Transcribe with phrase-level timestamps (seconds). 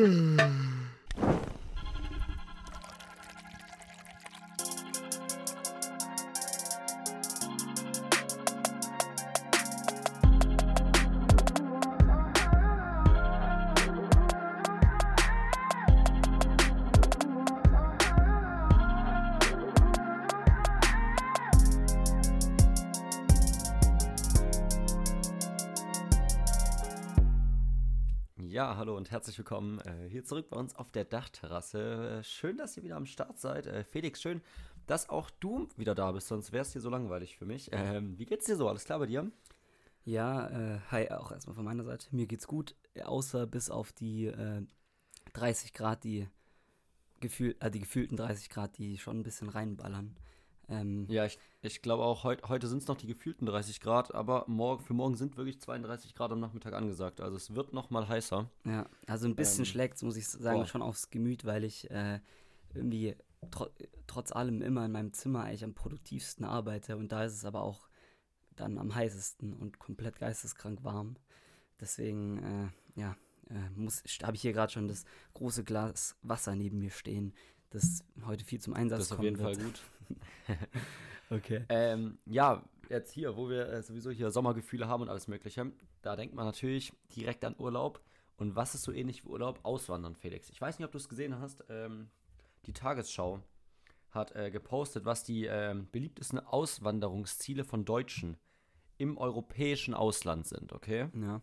[0.00, 0.49] Ja,
[29.00, 32.18] und herzlich willkommen äh, hier zurück bei uns auf der Dachterrasse.
[32.18, 33.66] Äh, schön, dass ihr wieder am Start seid.
[33.66, 34.42] Äh, Felix, schön,
[34.86, 37.70] dass auch du wieder da bist, sonst wäre es hier so langweilig für mich.
[37.72, 38.68] Ähm, wie geht's dir so?
[38.68, 39.32] Alles klar bei dir?
[40.04, 42.14] Ja, äh, hi, auch erstmal von meiner Seite.
[42.14, 44.66] Mir geht's gut, außer bis auf die äh,
[45.32, 46.28] 30 Grad, die,
[47.20, 50.14] gefühl, äh, die gefühlten 30 Grad, die schon ein bisschen reinballern.
[50.70, 54.14] Ähm, ja, ich, ich glaube auch, heut, heute sind es noch die gefühlten 30 Grad,
[54.14, 57.20] aber morgen, für morgen sind wirklich 32 Grad am Nachmittag angesagt.
[57.20, 58.48] Also es wird noch mal heißer.
[58.64, 60.66] Ja, also ein bisschen ähm, schlägt muss ich sagen, boah.
[60.66, 62.20] schon aufs Gemüt, weil ich äh,
[62.72, 63.16] irgendwie
[63.50, 63.66] tro
[64.06, 67.62] trotz allem immer in meinem Zimmer eigentlich am produktivsten arbeite und da ist es aber
[67.62, 67.88] auch
[68.56, 71.16] dann am heißesten und komplett geisteskrank warm.
[71.80, 73.16] Deswegen, äh, ja,
[73.48, 77.32] äh, habe ich hier gerade schon das große Glas Wasser neben mir stehen,
[77.70, 79.10] das heute viel zum Einsatz kommt.
[79.10, 79.56] Das ist auf jeden wird.
[79.56, 79.80] Fall gut.
[81.30, 81.64] okay.
[81.68, 86.16] Ähm, ja, jetzt hier, wo wir äh, sowieso hier Sommergefühle haben und alles Mögliche, da
[86.16, 88.00] denkt man natürlich direkt an Urlaub.
[88.36, 89.60] Und was ist so ähnlich wie Urlaub?
[89.64, 90.48] Auswandern, Felix.
[90.50, 91.64] Ich weiß nicht, ob du es gesehen hast.
[91.68, 92.10] Ähm,
[92.66, 93.40] die Tagesschau
[94.10, 98.36] hat äh, gepostet, was die äh, beliebtesten Auswanderungsziele von Deutschen
[98.98, 101.08] im europäischen Ausland sind, okay?
[101.14, 101.40] Ja.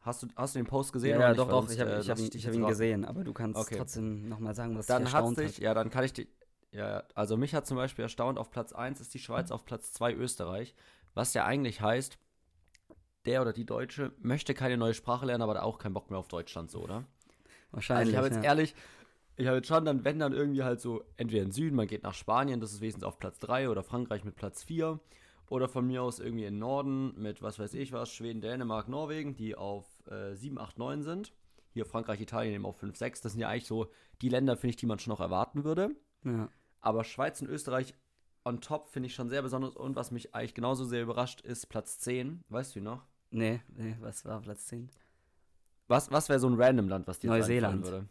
[0.00, 1.20] Hast du, hast du den Post gesehen?
[1.20, 3.76] Ja, ja doch, doch, ich habe äh, hab, hab ihn gesehen, aber du kannst okay.
[3.76, 5.58] trotzdem nochmal sagen, was dann dich erstaunt dich, hat.
[5.58, 6.28] Ja, dann kann ich die,
[6.72, 9.92] ja, also mich hat zum Beispiel erstaunt, auf Platz 1 ist die Schweiz, auf Platz
[9.92, 10.74] 2 Österreich,
[11.14, 12.18] was ja eigentlich heißt,
[13.26, 16.28] der oder die Deutsche möchte keine neue Sprache lernen, aber auch keinen Bock mehr auf
[16.28, 17.04] Deutschland, so, oder?
[17.70, 18.08] Wahrscheinlich.
[18.08, 18.50] Also ich habe jetzt ja.
[18.50, 18.74] ehrlich,
[19.36, 22.02] ich habe jetzt schon dann, wenn dann irgendwie halt so, entweder in Süden, man geht
[22.02, 24.98] nach Spanien, das ist wesentlich auf Platz 3 oder Frankreich mit Platz 4
[25.48, 29.36] oder von mir aus irgendwie in Norden mit, was weiß ich was, Schweden, Dänemark, Norwegen,
[29.36, 31.32] die auf äh, 7, 8, 9 sind.
[31.74, 33.20] Hier Frankreich, Italien eben auf 5, 6.
[33.22, 35.94] Das sind ja eigentlich so die Länder, finde ich, die man schon noch erwarten würde.
[36.24, 36.48] Ja.
[36.82, 37.94] Aber Schweiz und Österreich
[38.44, 39.76] on top finde ich schon sehr besonders.
[39.76, 42.42] Und was mich eigentlich genauso sehr überrascht, ist Platz 10.
[42.48, 43.06] Weißt du noch?
[43.30, 44.90] Nee, nee, was war Platz 10?
[45.88, 48.08] Was, was wäre so ein random Land, was dir Neuseeland würde?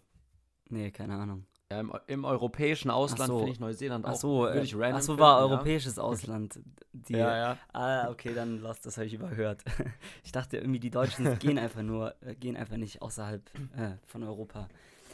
[0.69, 1.45] Nee, keine Ahnung.
[1.69, 3.37] Ja, im, im, europäischen Ausland so.
[3.37, 6.03] finde ich Neuseeland ach so, auch würde ich random Ach so, war finden, europäisches ja.
[6.03, 6.59] Ausland.
[6.91, 7.57] Die, ja, ja.
[7.71, 9.63] Ah, okay, dann lost, das habe ich überhört.
[10.23, 13.41] Ich dachte irgendwie, die Deutschen gehen einfach nur, äh, gehen einfach nicht außerhalb
[13.77, 14.67] äh, von Europa.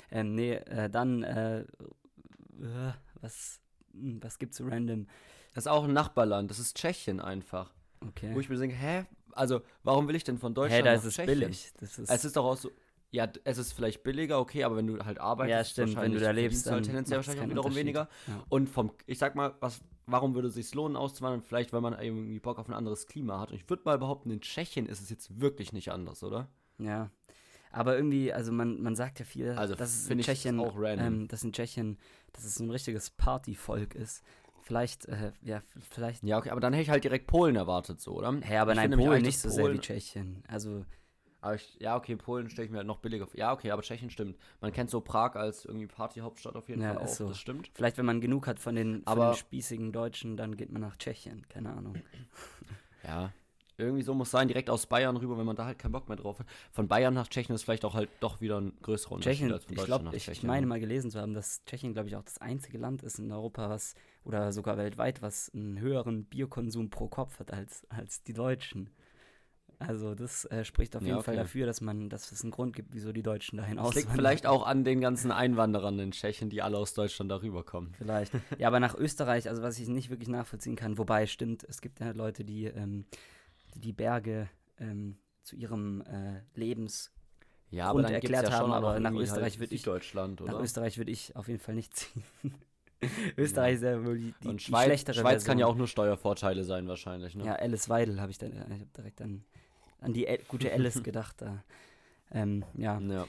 [0.10, 1.24] Ähm, nee, äh, dann,
[2.62, 3.60] äh, was,
[3.92, 5.08] hm, was gibt's so random?
[5.54, 7.74] Das ist auch ein Nachbarland, das ist Tschechien einfach.
[8.08, 8.34] Okay.
[8.34, 11.04] Wo ich mir denke, hä, also warum will ich denn von Deutschland hä, da ist
[11.04, 11.40] es Tschechien?
[11.40, 11.72] billig.
[11.80, 12.72] Das ist es ist doch auch so,
[13.10, 16.20] ja, es ist vielleicht billiger, okay, aber wenn du halt arbeitest, ja, stimmt, wenn du
[16.20, 18.10] da lebst, halt dann halt tendenziell wahrscheinlich auch wiederum weniger.
[18.28, 18.44] Ja.
[18.50, 21.42] Und vom, ich sag mal, was, warum würde es sich lohnen auszuwandern?
[21.42, 23.52] Vielleicht, weil man irgendwie Bock auf ein anderes Klima hat.
[23.52, 26.50] Und ich würde mal behaupten, in Tschechien ist es jetzt wirklich nicht anders, oder?
[26.80, 27.10] Ja.
[27.72, 31.44] Aber irgendwie, also man, man sagt ja viel, also dass es in Tschechien, ähm, dass
[31.44, 31.98] in Tschechien,
[32.34, 34.24] dass es so ein richtiges Partyvolk ist.
[34.62, 36.24] Vielleicht, äh, ja, vielleicht.
[36.24, 38.34] Ja, okay, aber dann hätte ich halt direkt Polen erwartet, so, oder?
[38.42, 40.44] Hä, aber ich nein, Polen nicht so Polen sehr wie Tschechien.
[40.48, 40.84] Also
[41.40, 43.40] aber ich, ja, okay, Polen stelle ich mir halt noch billiger vor.
[43.40, 44.38] Ja, okay, aber Tschechien stimmt.
[44.60, 47.08] Man kennt so Prag als irgendwie Partyhauptstadt auf jeden ja, Fall auch.
[47.08, 47.28] So.
[47.30, 47.70] Das stimmt.
[47.74, 50.82] Vielleicht, wenn man genug hat von den, von aber, den spießigen Deutschen, dann geht man
[50.82, 51.48] nach Tschechien.
[51.48, 51.96] Keine Ahnung.
[53.04, 53.32] Ja,
[53.78, 56.18] irgendwie so muss sein, direkt aus Bayern rüber, wenn man da halt keinen Bock mehr
[56.18, 56.48] drauf hat.
[56.72, 59.66] Von Bayern nach Tschechien ist vielleicht auch halt doch wieder ein größerer Unterschied Tschechien, als
[59.66, 60.34] von Deutschland ich glaub, nach Tschechien.
[60.34, 63.20] Ich meine mal gelesen zu haben, dass Tschechien, glaube ich, auch das einzige Land ist
[63.20, 63.94] in Europa, was,
[64.24, 68.90] oder sogar weltweit, was einen höheren Bierkonsum pro Kopf hat als, als die Deutschen.
[69.80, 71.26] Also das äh, spricht auf jeden ja, okay.
[71.26, 73.94] Fall dafür, dass man, dass es einen Grund gibt, wieso die Deutschen dahin auswandern.
[73.94, 77.64] Das liegt vielleicht auch an den ganzen Einwanderern in Tschechien, die alle aus Deutschland darüber
[77.64, 77.94] kommen.
[78.00, 78.34] Vielleicht.
[78.58, 82.00] Ja, aber nach Österreich, also was ich nicht wirklich nachvollziehen kann, wobei stimmt, es gibt
[82.00, 83.06] ja Leute, die ähm,
[83.78, 84.50] die Berge
[84.80, 87.14] ähm, zu ihrem äh, Lebens
[87.70, 90.54] ja, aber dann erklärt ja haben, aber nach Österreich halt würde ich Deutschland, oder?
[90.54, 92.24] Nach Österreich würde ich auf jeden Fall nicht ziehen.
[93.38, 95.48] Österreich ist ja wohl die, die, Und Schweiz, die schlechtere Schweiz Version.
[95.48, 97.46] kann ja auch nur Steuervorteile sein wahrscheinlich, ne?
[97.46, 99.44] Ja, Alice Weidel habe ich dann, ich habe direkt an
[100.02, 101.42] an die El gute Alice gedacht.
[101.42, 101.64] Da.
[102.32, 103.00] Ähm, ja.
[103.00, 103.28] ja.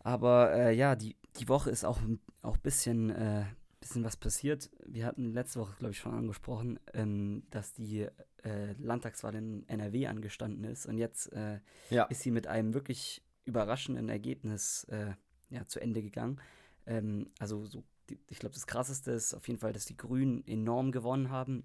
[0.00, 3.44] Aber äh, ja, die, die Woche ist auch ein auch bisschen, äh,
[3.80, 4.70] bisschen was passiert.
[4.84, 8.08] Wir hatten letzte Woche, glaube ich, schon angesprochen, ähm, dass die
[8.42, 10.86] äh, Landtagswahl in NRW angestanden ist.
[10.86, 11.60] Und jetzt äh,
[11.90, 12.04] ja.
[12.04, 15.12] ist sie mit einem wirklich überraschenden Ergebnis äh,
[15.50, 16.40] ja, zu Ende gegangen.
[16.86, 20.46] Ähm, also so, die, ich glaube, das Krasseste ist auf jeden Fall, dass die Grünen
[20.46, 21.64] enorm gewonnen haben,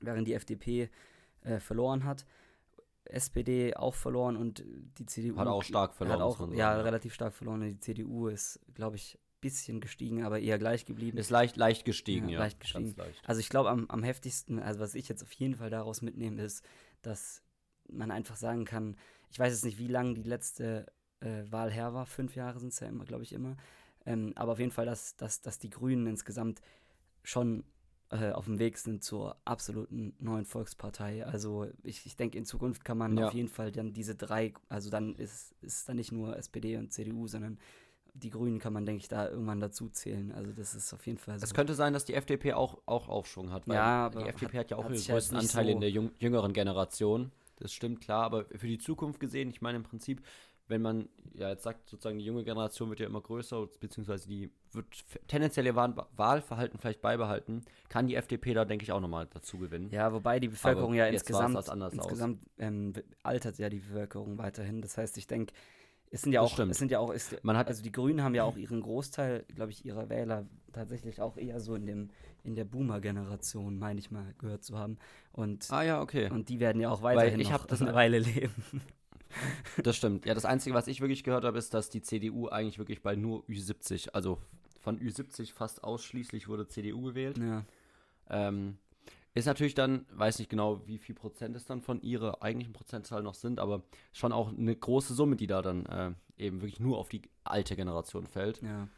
[0.00, 0.90] während die FDP
[1.42, 2.26] äh, verloren hat.
[3.04, 4.64] SPD auch verloren und
[4.98, 5.36] die CDU.
[5.36, 6.18] Hat auch stark verloren.
[6.18, 7.60] Hat auch, ja, relativ stark verloren.
[7.60, 11.18] Die CDU ist, glaube ich, bisschen gestiegen, aber eher gleich geblieben.
[11.18, 12.34] Ist leicht, leicht gestiegen, ja.
[12.34, 12.94] ja leicht gestiegen.
[12.96, 13.22] Leicht.
[13.24, 16.42] Also ich glaube, am, am heftigsten, also was ich jetzt auf jeden Fall daraus mitnehme,
[16.42, 16.64] ist,
[17.02, 17.42] dass
[17.88, 18.96] man einfach sagen kann,
[19.30, 20.86] ich weiß jetzt nicht, wie lange die letzte
[21.20, 23.56] äh, Wahl her war, fünf Jahre sind es ja immer, glaube ich, immer.
[24.04, 26.60] Ähm, aber auf jeden Fall, dass, dass, dass die Grünen insgesamt
[27.22, 27.64] schon
[28.10, 31.26] äh, auf dem Weg sind zur absoluten neuen Volkspartei.
[31.26, 33.28] Also ich, ich denke, in Zukunft kann man ja.
[33.28, 36.92] auf jeden Fall dann diese drei, also dann ist es dann nicht nur SPD und
[36.92, 37.58] CDU, sondern
[38.22, 40.32] die Grünen kann man, denke ich, da irgendwann dazu zählen.
[40.32, 41.44] Also das ist auf jeden Fall so.
[41.44, 44.64] Es könnte sein, dass die FDP auch, auch Aufschwung hat, weil ja, die FDP hat,
[44.64, 47.30] hat ja auch den größten Anteil so in der jüngeren Generation.
[47.56, 50.22] Das stimmt, klar, aber für die Zukunft gesehen, ich meine im Prinzip,
[50.68, 54.50] wenn man ja jetzt sagt, sozusagen die junge Generation wird ja immer größer, beziehungsweise die
[54.72, 54.86] wird
[55.28, 59.90] tendenziell ihr Wahlverhalten vielleicht beibehalten, kann die FDP da, denke ich, auch nochmal dazu gewinnen.
[59.90, 61.56] Ja, wobei die Bevölkerung Aber ja insgesamt,
[61.92, 64.82] insgesamt ähm, altert ja die Bevölkerung weiterhin.
[64.82, 65.54] Das heißt, ich denke,
[66.10, 68.34] es sind ja auch, es sind ja auch, ist, man hat, also die Grünen haben
[68.34, 72.10] ja auch ihren Großteil, glaube ich, ihrer Wähler tatsächlich auch eher so in dem,
[72.44, 74.98] in der Boomer-Generation, meine ich mal, gehört zu haben.
[75.32, 76.30] Und, ah ja, okay.
[76.30, 78.54] Und die werden ja auch weiterhin ich noch eine Weile leben.
[79.82, 80.24] Das stimmt.
[80.24, 83.16] Ja, das Einzige, was ich wirklich gehört habe, ist, dass die CDU eigentlich wirklich bei
[83.16, 84.38] nur Ü70, also
[84.80, 87.38] von Ü70 fast ausschließlich wurde CDU gewählt.
[87.38, 87.64] Ja.
[88.30, 88.78] Ähm,
[89.36, 93.22] ist natürlich dann, weiß nicht genau, wie viel Prozent es dann von ihrer eigentlichen Prozentzahl
[93.22, 96.96] noch sind, aber schon auch eine große Summe, die da dann äh, eben wirklich nur
[96.96, 98.62] auf die alte Generation fällt.
[98.62, 98.88] Ja.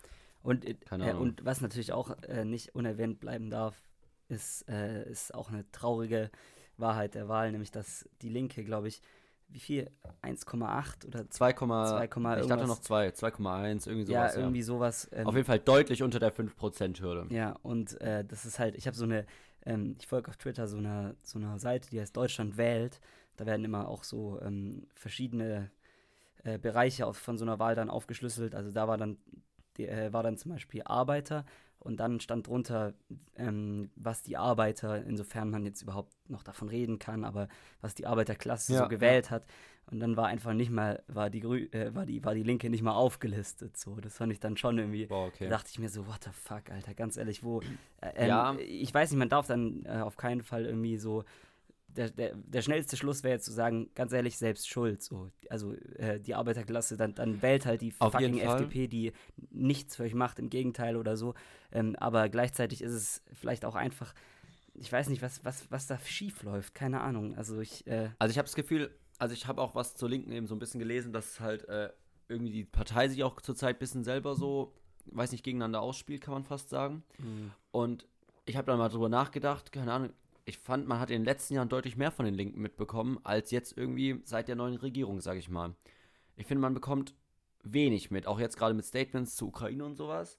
[0.43, 3.83] Und, äh, äh und was natürlich auch äh, nicht unerwähnt bleiben darf,
[4.29, 6.31] ist, äh, ist auch eine traurige
[6.77, 9.03] Wahrheit der Wahl, nämlich dass die Linke, glaube ich,
[9.49, 9.91] wie viel?
[10.23, 14.35] 1,8 oder 2, 2, ich dachte noch 2, 2,1, irgendwie sowas.
[14.35, 14.65] Ja, irgendwie ja.
[14.65, 15.09] sowas.
[15.11, 17.35] Ähm, Auf jeden Fall deutlich unter der 5%-Hürde.
[17.35, 19.25] Ja, und äh, das ist halt, ich habe so eine,
[19.67, 23.01] ähm, ich folge auf Twitter so einer so eine Seite, die heißt Deutschland wählt.
[23.37, 25.71] Da werden immer auch so ähm, verschiedene
[26.45, 28.55] äh, Bereiche auf, von so einer Wahl dann aufgeschlüsselt.
[28.55, 29.19] Also da war dann,
[29.77, 31.45] die, äh, war dann zum Beispiel Arbeiter
[31.81, 32.95] und dann stand drunter,
[33.37, 37.49] ähm, was die Arbeiter, insofern man jetzt überhaupt noch davon reden kann, aber
[37.81, 39.31] was die Arbeiterklasse ja, so gewählt ja.
[39.33, 39.47] hat.
[39.91, 42.69] Und dann war einfach nicht mal, war die, Grü äh, war, die, war die Linke
[42.69, 43.77] nicht mal aufgelistet.
[43.79, 45.07] So, das fand ich dann schon irgendwie.
[45.07, 45.45] Boah, okay.
[45.45, 47.61] Da dachte ich mir so, what the fuck, Alter, ganz ehrlich, wo.
[48.03, 48.57] Äh, ähm, ja.
[48.59, 51.25] Ich weiß nicht, man darf dann äh, auf keinen Fall irgendwie so
[51.89, 55.03] der, der, der schnellste Schluss wäre jetzt zu sagen, ganz ehrlich, selbst schuld.
[55.03, 55.31] So.
[55.49, 59.13] Also äh, die Arbeiterklasse, dann, dann wählt halt die Auf fucking FDP, die
[59.51, 61.35] nichts für euch macht, im Gegenteil oder so.
[61.73, 64.15] Ähm, aber gleichzeitig ist es vielleicht auch einfach,
[64.75, 67.37] ich weiß nicht, was, was, was da schief läuft, keine Ahnung.
[67.37, 67.87] Also ich.
[67.87, 70.55] Äh also ich habe das Gefühl, also ich habe auch was zur Linken eben so
[70.55, 71.91] ein bisschen gelesen, dass halt äh,
[72.29, 74.75] irgendwie die Partei sich auch zurzeit ein bisschen selber so,
[75.07, 77.03] weiß nicht, gegeneinander ausspielt, kann man fast sagen.
[77.19, 77.51] Mhm.
[77.73, 78.07] Und
[78.45, 80.11] ich habe dann mal drüber nachgedacht, keine Ahnung,
[80.49, 83.51] ich fand, man hat in den letzten Jahren deutlich mehr von den Linken mitbekommen, als
[83.51, 85.75] jetzt irgendwie seit der neuen Regierung, sage ich mal.
[86.37, 87.15] Ich finde, man bekommt
[87.63, 90.39] wenig mit, auch jetzt gerade mit Statements zu Ukraine und sowas.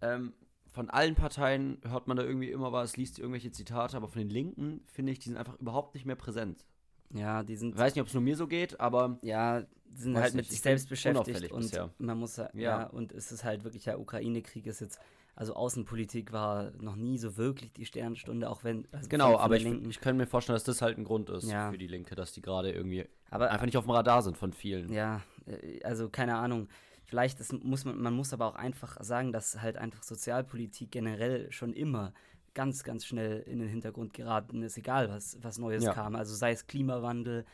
[0.00, 0.32] Ähm,
[0.70, 4.30] von allen Parteien hört man da irgendwie immer was, liest irgendwelche Zitate, aber von den
[4.30, 6.64] Linken finde ich, die sind einfach überhaupt nicht mehr präsent.
[7.10, 7.74] Ja, die sind.
[7.74, 9.18] Ich weiß nicht, ob es nur mir so geht, aber.
[9.20, 11.90] Ja, die sind halt mit sich selbst beschäftigt und bisher.
[11.98, 14.98] man muss ja, ja, und es ist halt wirklich, der Ukraine-Krieg ist jetzt
[15.36, 18.86] also Außenpolitik war noch nie so wirklich die Sternstunde, auch wenn.
[18.92, 21.70] Also genau, aber ich, ich könnte mir vorstellen, dass das halt ein Grund ist ja.
[21.70, 24.52] für die Linke, dass die gerade irgendwie aber, einfach nicht auf dem Radar sind von
[24.52, 24.92] vielen.
[24.92, 26.68] Ja, äh, also keine Ahnung.
[27.04, 31.50] Vielleicht ist, muss man, man muss aber auch einfach sagen, dass halt einfach Sozialpolitik generell
[31.52, 32.12] schon immer
[32.54, 35.92] ganz, ganz schnell in den Hintergrund geraten ist, egal was, was Neues ja.
[35.92, 36.14] kam.
[36.14, 37.44] Also sei es Klimawandel,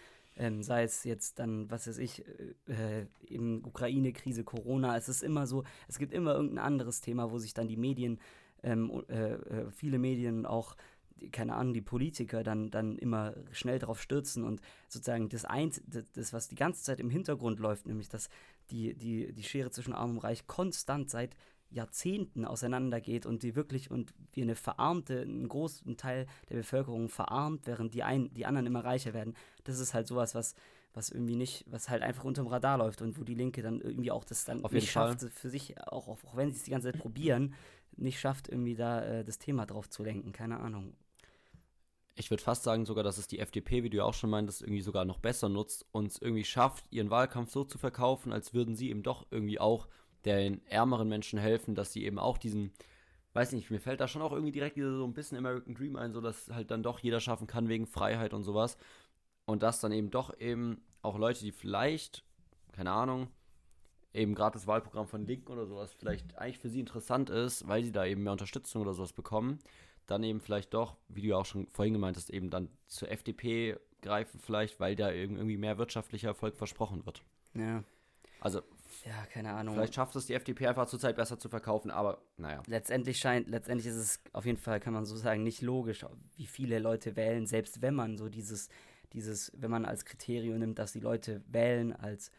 [0.40, 2.25] ähm, sei es jetzt dann, was weiß ich,
[2.66, 7.38] äh, eben Ukraine-Krise, Corona, es ist immer so, es gibt immer irgendein anderes Thema, wo
[7.38, 8.18] sich dann die Medien,
[8.62, 10.76] ähm, äh, äh, viele Medien auch
[11.32, 15.42] keine Ahnung, die Politiker dann, dann immer schnell darauf stürzen und sozusagen das,
[15.87, 18.30] das, das, was die ganze Zeit im Hintergrund läuft, nämlich dass
[18.70, 21.37] die, die, die Schere zwischen Arm und Reich konstant seit
[21.70, 27.66] Jahrzehnten auseinandergeht und die wirklich und wir eine verarmte, einen großen Teil der Bevölkerung verarmt,
[27.66, 29.34] während die, ein, die anderen immer reicher werden.
[29.64, 30.54] Das ist halt sowas, was,
[30.92, 34.10] was irgendwie nicht, was halt einfach unterm Radar läuft und wo die Linke dann irgendwie
[34.10, 35.30] auch das dann Auf nicht schafft, Fall.
[35.30, 37.54] für sich, auch, auch, auch wenn sie es die ganze Zeit probieren,
[37.96, 40.32] nicht schafft, irgendwie da äh, das Thema drauf zu lenken.
[40.32, 40.94] Keine Ahnung.
[42.16, 44.62] Ich würde fast sagen sogar, dass es die FDP, wie du ja auch schon meintest,
[44.62, 48.52] irgendwie sogar noch besser nutzt und es irgendwie schafft, ihren Wahlkampf so zu verkaufen, als
[48.52, 49.88] würden sie eben doch irgendwie auch
[50.24, 52.72] den ärmeren Menschen helfen, dass sie eben auch diesen,
[53.32, 56.12] weiß nicht, mir fällt da schon auch irgendwie direkt so ein bisschen American Dream ein,
[56.12, 58.76] so dass halt dann doch jeder schaffen kann wegen Freiheit und sowas.
[59.46, 62.24] Und dass dann eben doch eben auch Leute, die vielleicht,
[62.72, 63.28] keine Ahnung,
[64.12, 67.82] eben gerade das Wahlprogramm von Linken oder sowas vielleicht eigentlich für sie interessant ist, weil
[67.82, 69.58] sie da eben mehr Unterstützung oder sowas bekommen,
[70.06, 73.10] dann eben vielleicht doch, wie du ja auch schon vorhin gemeint hast, eben dann zur
[73.10, 77.22] FDP greifen, vielleicht, weil da irgendwie mehr wirtschaftlicher Erfolg versprochen wird.
[77.54, 77.84] Ja.
[78.40, 78.62] Also,
[79.04, 79.75] ja, keine Ahnung.
[79.75, 82.62] Vielleicht schafft es die FDP einfach zurzeit besser zu verkaufen, aber naja.
[82.66, 86.04] Letztendlich scheint, letztendlich ist es auf jeden Fall, kann man so sagen, nicht logisch,
[86.37, 88.68] wie viele Leute wählen, selbst wenn man so dieses,
[89.12, 92.30] dieses, wenn man als Kriterium nimmt, dass die Leute wählen als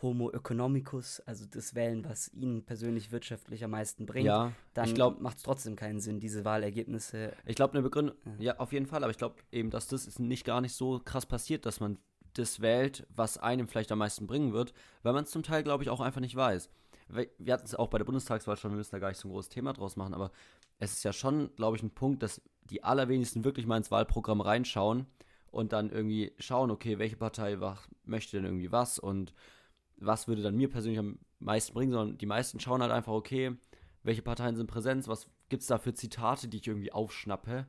[0.00, 5.38] Homo economicus, also das wählen, was ihnen persönlich wirtschaftlich am meisten bringt, ja, dann macht
[5.38, 7.32] es trotzdem keinen Sinn, diese Wahlergebnisse.
[7.46, 8.52] Ich glaube, eine Begründung, ja.
[8.52, 8.58] ja.
[8.58, 11.26] auf jeden Fall, aber ich glaube eben, dass das ist nicht gar nicht so krass
[11.26, 11.98] passiert, dass man
[12.38, 15.82] das wählt, was einem vielleicht am meisten bringen wird, weil man es zum Teil, glaube
[15.82, 16.70] ich, auch einfach nicht weiß.
[17.08, 19.32] Wir hatten es auch bei der Bundestagswahl schon, wir müssen da gar nicht so ein
[19.32, 20.30] großes Thema draus machen, aber
[20.78, 24.40] es ist ja schon, glaube ich, ein Punkt, dass die allerwenigsten wirklich mal ins Wahlprogramm
[24.40, 25.06] reinschauen
[25.50, 29.32] und dann irgendwie schauen, okay, welche Partei was, möchte denn irgendwie was und
[29.96, 33.56] was würde dann mir persönlich am meisten bringen, sondern die meisten schauen halt einfach, okay,
[34.02, 37.66] welche Parteien sind präsent, was gibt es da für Zitate, die ich irgendwie aufschnappe,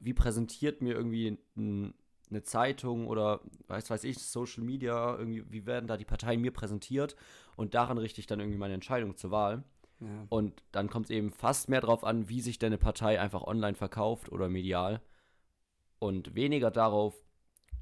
[0.00, 1.94] wie präsentiert mir irgendwie ein,
[2.30, 6.52] eine Zeitung oder weiß weiß ich, Social Media, irgendwie, wie werden da die Parteien mir
[6.52, 7.16] präsentiert
[7.56, 9.64] und daran richte ich dann irgendwie meine Entscheidung zur Wahl.
[10.00, 10.26] Ja.
[10.28, 13.76] Und dann kommt es eben fast mehr darauf an, wie sich deine Partei einfach online
[13.76, 15.00] verkauft oder medial.
[15.98, 17.14] Und weniger darauf,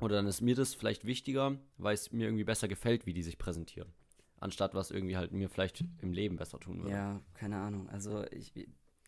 [0.00, 3.22] oder dann ist mir das vielleicht wichtiger, weil es mir irgendwie besser gefällt, wie die
[3.22, 3.92] sich präsentieren.
[4.38, 6.94] Anstatt was irgendwie halt mir vielleicht im Leben besser tun würde.
[6.94, 7.88] Ja, keine Ahnung.
[7.88, 8.52] Also ich,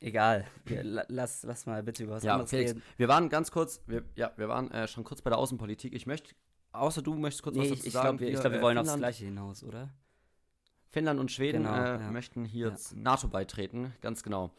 [0.01, 2.83] Egal, wir, lass, lass mal bitte über was ja, anderes Felix, reden.
[2.97, 5.95] Wir waren ganz kurz, wir, ja, wir waren äh, schon kurz bei der Außenpolitik.
[5.95, 6.35] Ich möchte,
[6.73, 8.19] außer du möchtest kurz nee, was dazu ich, sagen.
[8.19, 9.91] Glaub, wir, ich glaube, wir äh, wollen Finnland, aufs Gleiche hinaus, oder?
[10.91, 12.11] Finnland und Schweden genau, äh, ja.
[12.11, 12.77] möchten hier ja.
[12.95, 14.55] NATO beitreten, ganz genau.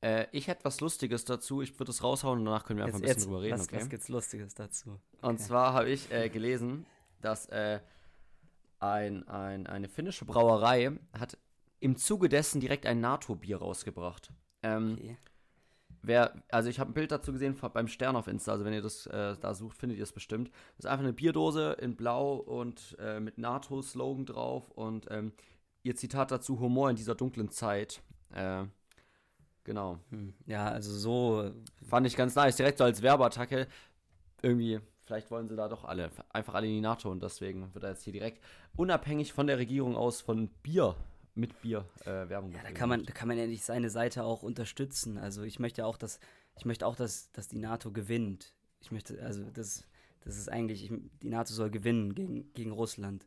[0.00, 1.62] Äh, ich hätte was Lustiges dazu.
[1.62, 3.58] Ich würde es raushauen und danach können wir einfach jetzt, ein bisschen drüber reden.
[3.58, 3.76] Was, okay?
[3.76, 4.90] was gibt's Lustiges dazu?
[4.90, 5.26] Okay.
[5.26, 6.84] Und zwar habe ich äh, gelesen,
[7.20, 7.80] dass äh,
[8.80, 11.38] ein, ein, eine finnische Brauerei hat
[11.80, 14.30] im Zuge dessen direkt ein NATO-Bier rausgebracht.
[14.64, 15.16] Ähm, okay.
[16.06, 18.82] Wer, also ich habe ein Bild dazu gesehen beim Stern auf Insta, also wenn ihr
[18.82, 20.50] das äh, da sucht, findet ihr es bestimmt.
[20.76, 25.32] Das ist einfach eine Bierdose in Blau und äh, mit NATO-Slogan drauf und ähm,
[25.82, 28.02] ihr Zitat dazu, Humor in dieser dunklen Zeit.
[28.34, 28.64] Äh,
[29.64, 29.98] genau.
[30.10, 30.34] Hm.
[30.46, 31.52] Ja, also so.
[31.86, 33.66] Fand ich ganz nice, direkt so als Werbeattacke.
[34.42, 37.82] Irgendwie, vielleicht wollen sie da doch alle, einfach alle in die NATO und deswegen wird
[37.82, 38.44] er jetzt hier direkt
[38.76, 40.96] unabhängig von der Regierung aus von Bier
[41.34, 44.42] mit Bier äh, Werbung Ja, da kann man, da kann man endlich seine Seite auch
[44.42, 45.18] unterstützen.
[45.18, 46.20] Also ich möchte auch, dass,
[46.56, 48.54] ich möchte auch, dass, dass die NATO gewinnt.
[48.80, 49.84] Ich möchte, also das,
[50.20, 53.26] das ist eigentlich, ich, die NATO soll gewinnen gegen, gegen Russland.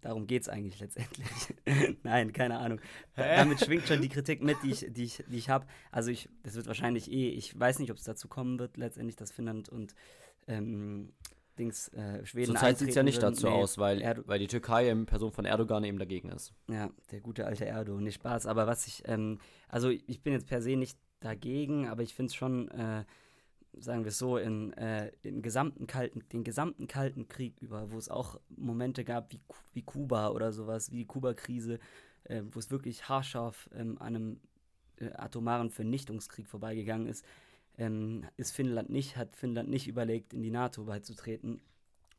[0.00, 1.28] Darum geht es eigentlich letztendlich.
[2.02, 2.80] Nein, keine Ahnung.
[3.14, 3.36] Hä?
[3.36, 5.66] Damit schwingt schon die Kritik mit, die ich, die ich, die ich habe.
[5.90, 9.16] Also ich, das wird wahrscheinlich eh, ich weiß nicht, ob es dazu kommen wird, letztendlich,
[9.16, 9.94] dass Finnland und
[10.46, 11.12] ähm,
[11.58, 14.46] Dings, äh, Schweden Zurzeit sieht es ja nicht dazu nee, aus, weil, Erdo weil die
[14.46, 16.52] Türkei in Person von Erdogan eben dagegen ist.
[16.68, 18.46] Ja, der gute alte Erdo, nicht Spaß.
[18.46, 19.38] Aber was ich, ähm,
[19.68, 23.04] also ich bin jetzt per se nicht dagegen, aber ich finde es schon, äh,
[23.78, 27.98] sagen wir es so, in, äh, in gesamten kalten, den gesamten Kalten Krieg über, wo
[27.98, 29.40] es auch Momente gab wie,
[29.72, 31.78] wie Kuba oder sowas, wie die Kuba-Krise,
[32.24, 34.40] äh, wo es wirklich haarscharf ähm, an einem
[34.96, 37.24] äh, atomaren Vernichtungskrieg vorbeigegangen ist,
[37.80, 41.62] ähm, ist Finnland nicht, hat Finnland nicht überlegt, in die NATO beizutreten.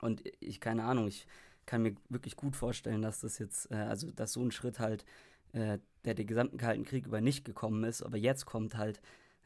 [0.02, 1.28] Und ich, keine Ahnung, ich
[1.68, 5.06] kann mir wirklich gut vorstellen, dass das jetzt, äh, also dass so ein Schritt halt,
[5.54, 9.02] äh, der den gesamten Kalten Krieg über nicht gekommen ist, aber jetzt kommt halt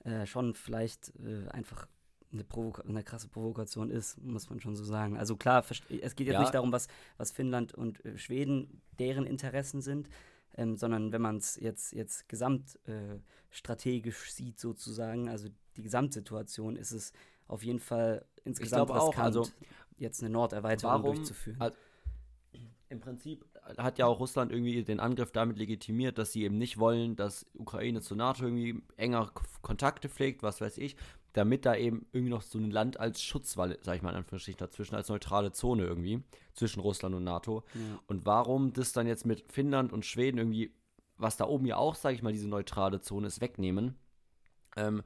[0.05, 1.87] äh, schon vielleicht äh, einfach
[2.31, 2.45] eine,
[2.87, 5.17] eine, krasse Provokation ist, muss man schon so sagen.
[5.17, 6.39] Also klar, es geht jetzt ja.
[6.39, 10.07] nicht darum, was, was Finnland und äh, Schweden deren Interessen sind,
[10.57, 16.91] ähm, sondern wenn man es jetzt, jetzt gesamtstrategisch äh, sieht sozusagen, also die Gesamtsituation, ist
[16.91, 17.13] es
[17.47, 19.47] auf jeden Fall insgesamt riskant, auch, also,
[19.97, 21.59] jetzt eine Norderweiterung warum, durchzuführen.
[21.59, 21.77] Also,
[22.89, 23.45] Im Prinzip
[23.77, 27.45] hat ja auch Russland irgendwie den Angriff damit legitimiert, dass sie eben nicht wollen, dass
[27.53, 29.31] Ukraine zur NATO irgendwie enger
[29.61, 30.95] Kontakte pflegt, was weiß ich,
[31.35, 34.57] damit da eben irgendwie noch so ein Land als Schutzwall, sag ich mal in Anführungsstrichen,
[34.57, 36.23] dazwischen, als neutrale Zone irgendwie,
[36.53, 37.63] zwischen Russland und NATO.
[37.73, 37.99] Ja.
[38.07, 40.73] Und warum das dann jetzt mit Finnland und Schweden irgendwie,
[41.17, 43.95] was da oben ja auch, sag ich mal, diese neutrale Zone ist, wegnehmen,
[44.77, 45.03] ähm,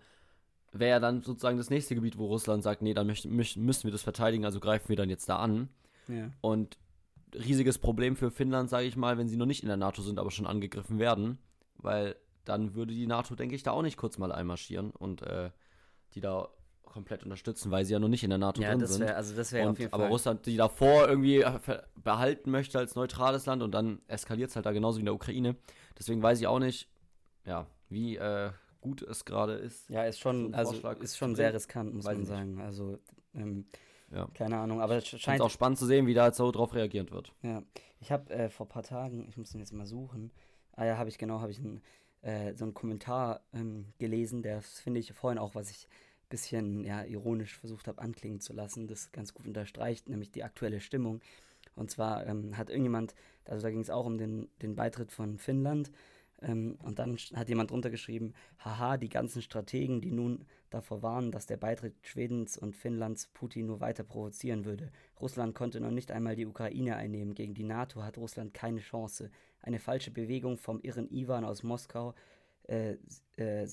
[0.71, 4.03] wäre ja dann sozusagen das nächste Gebiet, wo Russland sagt, nee, dann müssen wir das
[4.03, 5.69] verteidigen, also greifen wir dann jetzt da an.
[6.07, 6.29] Ja.
[6.41, 6.77] Und
[7.33, 10.19] riesiges Problem für Finnland, sage ich mal, wenn sie noch nicht in der NATO sind,
[10.19, 11.39] aber schon angegriffen werden,
[11.77, 15.49] weil dann würde die NATO, denke ich, da auch nicht kurz mal einmarschieren und äh,
[16.15, 16.49] die da
[16.83, 19.01] komplett unterstützen, weil sie ja noch nicht in der NATO ja, drin sind.
[19.01, 20.11] Wär, also das wäre auf jeden aber Fall.
[20.11, 21.45] Russland die davor irgendwie
[21.95, 25.13] behalten möchte als neutrales Land und dann eskaliert es halt da genauso wie in der
[25.13, 25.55] Ukraine.
[25.97, 26.89] Deswegen weiß ich auch nicht,
[27.45, 28.51] ja, wie äh,
[28.81, 29.89] gut es gerade ist.
[29.89, 32.55] Ja, ist schon, also ist schon sehr riskant, muss man sagen.
[32.55, 32.63] Nicht.
[32.63, 32.97] Also,
[33.33, 33.65] ähm,
[34.11, 34.27] ja.
[34.33, 35.41] keine Ahnung, aber es scheint.
[35.41, 37.33] auch spannend zu sehen, wie da jetzt so drauf reagiert wird.
[37.43, 37.61] Ja,
[37.99, 40.31] ich habe äh, vor ein paar Tagen, ich muss den jetzt mal suchen,
[40.73, 41.81] ah ja, habe ich genau, habe ich ein,
[42.21, 45.87] äh, so einen Kommentar ähm, gelesen, der finde ich vorhin auch, was ich
[46.29, 50.79] bisschen ja, ironisch versucht habe anklingen zu lassen, das ganz gut unterstreicht, nämlich die aktuelle
[50.79, 51.21] Stimmung.
[51.75, 55.37] Und zwar ähm, hat irgendjemand, also da ging es auch um den, den Beitritt von
[55.37, 55.91] Finnland,
[56.41, 61.31] ähm, und dann hat jemand drunter geschrieben, haha, die ganzen Strategen, die nun davor warnen,
[61.31, 64.91] dass der Beitritt Schwedens und Finnlands Putin nur weiter provozieren würde.
[65.19, 67.35] Russland konnte noch nicht einmal die Ukraine einnehmen.
[67.35, 69.31] Gegen die NATO hat Russland keine Chance.
[69.61, 72.13] Eine falsche Bewegung vom irren Ivan aus Moskau
[72.67, 72.97] äh,
[73.37, 73.67] äh,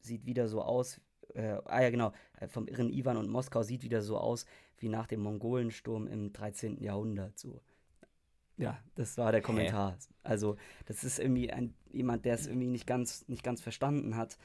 [0.00, 1.00] sieht wieder so aus.
[1.34, 4.46] Äh, ah ja, genau, äh, vom irren Ivan und Moskau sieht wieder so aus
[4.78, 6.82] wie nach dem Mongolensturm im 13.
[6.82, 7.38] Jahrhundert.
[7.38, 7.60] So.
[8.56, 9.92] Ja, das war der Kommentar.
[9.92, 10.14] Hä?
[10.22, 10.56] Also,
[10.86, 14.38] das ist irgendwie ein, jemand, der es irgendwie nicht ganz, nicht ganz verstanden hat,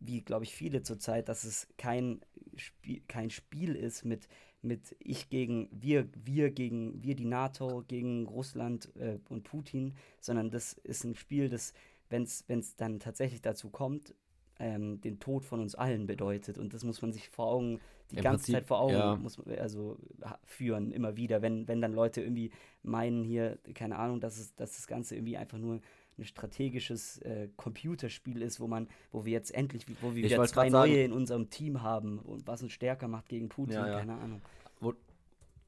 [0.00, 2.20] wie, glaube ich, viele zurzeit, dass es kein
[2.56, 4.28] Spiel, kein Spiel ist mit,
[4.62, 10.50] mit ich gegen wir, wir gegen wir die NATO, gegen Russland äh, und Putin, sondern
[10.50, 11.74] das ist ein Spiel, das,
[12.08, 14.14] wenn es dann tatsächlich dazu kommt,
[14.58, 16.58] ähm, den Tod von uns allen bedeutet.
[16.58, 19.16] Und das muss man sich vor Augen, die Im ganze Prinzip, Zeit vor Augen ja.
[19.16, 19.98] muss man, also
[20.44, 21.42] führen, immer wieder.
[21.42, 22.50] Wenn, wenn dann Leute irgendwie
[22.82, 25.80] meinen hier, keine Ahnung, dass, es, dass das Ganze irgendwie einfach nur
[26.18, 30.68] ein strategisches äh, Computerspiel ist, wo man, wo wir jetzt endlich, wo wir wieder zwei
[30.68, 33.98] neue sagen, in unserem Team haben und was uns stärker macht gegen Putin, ja, ja.
[33.98, 34.42] keine Ahnung.
[34.80, 34.94] Wo,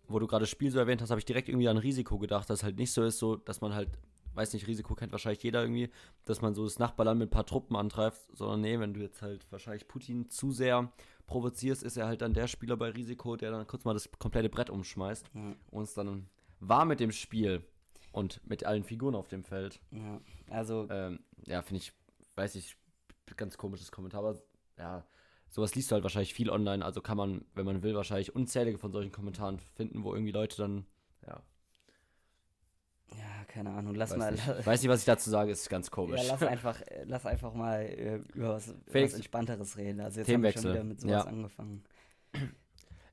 [0.08, 2.62] wo du gerade Spiel so erwähnt hast, habe ich direkt irgendwie an Risiko gedacht, dass
[2.62, 3.88] halt nicht so ist, so, dass man halt
[4.34, 5.90] weiß nicht, Risiko kennt wahrscheinlich jeder irgendwie,
[6.24, 9.22] dass man so das Nachbarland mit ein paar Truppen antreibt, sondern nee, wenn du jetzt
[9.22, 10.92] halt wahrscheinlich Putin zu sehr
[11.26, 14.48] provozierst, ist er halt dann der Spieler bei Risiko, der dann kurz mal das komplette
[14.48, 15.56] Brett umschmeißt mhm.
[15.70, 16.28] und es dann
[16.60, 17.64] war mit dem Spiel
[18.12, 19.80] und mit allen Figuren auf dem Feld.
[19.90, 20.20] Ja,
[20.50, 20.86] also.
[20.90, 21.92] Ähm, ja, finde ich,
[22.36, 22.76] weiß ich,
[23.36, 24.42] ganz komisches Kommentar, aber
[24.78, 25.06] ja,
[25.48, 28.78] sowas liest du halt wahrscheinlich viel online, also kann man, wenn man will, wahrscheinlich unzählige
[28.78, 30.86] von solchen Kommentaren finden, wo irgendwie Leute dann,
[31.26, 31.42] ja,
[33.18, 33.94] ja, keine Ahnung.
[33.94, 34.32] Lass weiß mal.
[34.32, 34.46] Nicht.
[34.66, 36.22] Weiß nicht, was ich dazu sage, ist ganz komisch.
[36.22, 40.00] Ja, lass einfach, äh, lass einfach mal äh, über was, was, Entspannteres reden.
[40.00, 41.30] Also jetzt haben wir schon wieder mit sowas ja.
[41.30, 41.84] angefangen.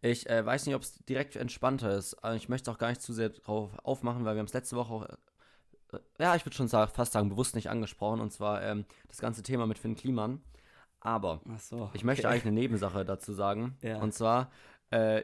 [0.02, 2.16] Ich äh, weiß nicht, ob es direkt entspannter ist.
[2.36, 4.94] Ich möchte auch gar nicht zu sehr drauf aufmachen, weil wir haben es letzte Woche
[4.94, 5.06] auch,
[5.94, 8.22] äh, ja, ich würde schon sagen, fast sagen, bewusst nicht angesprochen.
[8.22, 10.42] Und zwar ähm, das ganze Thema mit Finn Kliman.
[11.02, 11.92] Aber so, okay.
[11.94, 13.78] ich möchte eigentlich eine Nebensache dazu sagen.
[13.82, 14.02] Ja.
[14.02, 14.52] Und zwar,
[14.92, 15.24] äh,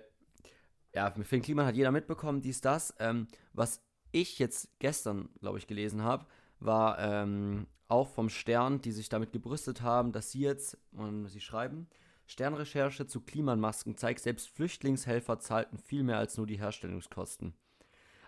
[0.94, 2.96] ja, mit Finn Kliman hat jeder mitbekommen, dies, das.
[3.00, 3.85] Ähm, was
[4.16, 6.26] ich jetzt gestern, glaube ich, gelesen habe,
[6.60, 11.42] war ähm, auch vom Stern, die sich damit gebrüstet haben, dass sie jetzt, und sie
[11.42, 11.88] schreiben,
[12.26, 17.54] Sternrecherche zu Klimamasken zeigt, selbst Flüchtlingshelfer zahlten viel mehr als nur die Herstellungskosten.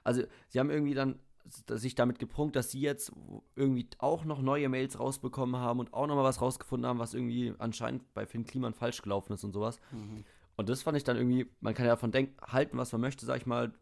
[0.03, 1.19] Also sie haben irgendwie dann
[1.69, 3.11] sich damit geprunkt, dass sie jetzt
[3.55, 7.13] irgendwie auch noch neue Mails rausbekommen haben und auch noch mal was rausgefunden haben, was
[7.13, 9.79] irgendwie anscheinend bei Finn Kliman falsch gelaufen ist und sowas.
[9.91, 10.25] Mhm.
[10.57, 13.25] Und das fand ich dann irgendwie, man kann ja davon denken, halten, was man möchte,
[13.25, 13.73] sag ich mal,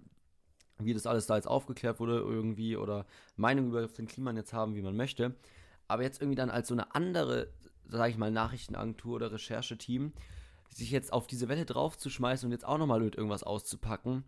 [0.80, 4.76] wie das alles da jetzt aufgeklärt wurde irgendwie oder Meinung über den Klima jetzt haben,
[4.76, 5.36] wie man möchte.
[5.88, 7.48] Aber jetzt irgendwie dann als so eine andere,
[7.88, 10.14] sage ich mal, Nachrichtenagentur oder Rechercheteam,
[10.70, 14.24] sich jetzt auf diese Welle draufzuschmeißen und jetzt auch nochmal mit irgendwas auszupacken.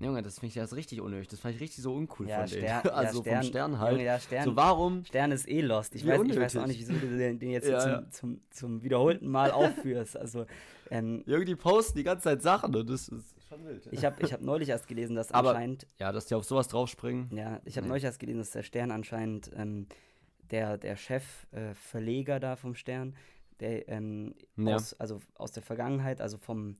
[0.00, 1.26] Junge, das finde ich jetzt richtig unnötig.
[1.28, 2.94] Das fand ich richtig so uncool ja, von Stern, denen.
[2.94, 3.92] also ja, Stern, vom Stern halt.
[3.92, 5.04] Junge, ja, Stern, so, warum?
[5.04, 5.94] Stern ist eh lost.
[5.96, 9.28] Ich, weiß, ich weiß auch nicht, wieso du den, den jetzt zum, zum, zum, wiederholten
[9.28, 10.16] Mal aufführst.
[10.16, 10.46] Also,
[10.90, 13.88] ähm, die posten die ganze Zeit Sachen und das ist schon wild.
[13.90, 15.86] Ich habe ich hab neulich erst gelesen, dass Aber, anscheinend.
[15.98, 17.28] Ja, dass die auf sowas draufspringen.
[17.36, 17.90] Ja, ich habe nee.
[17.90, 19.86] neulich erst gelesen, dass der Stern anscheinend ähm,
[20.50, 23.16] der, der Chefverleger äh, da vom Stern,
[23.60, 24.76] der ähm, ja.
[24.76, 26.76] aus, also aus der Vergangenheit, also vom,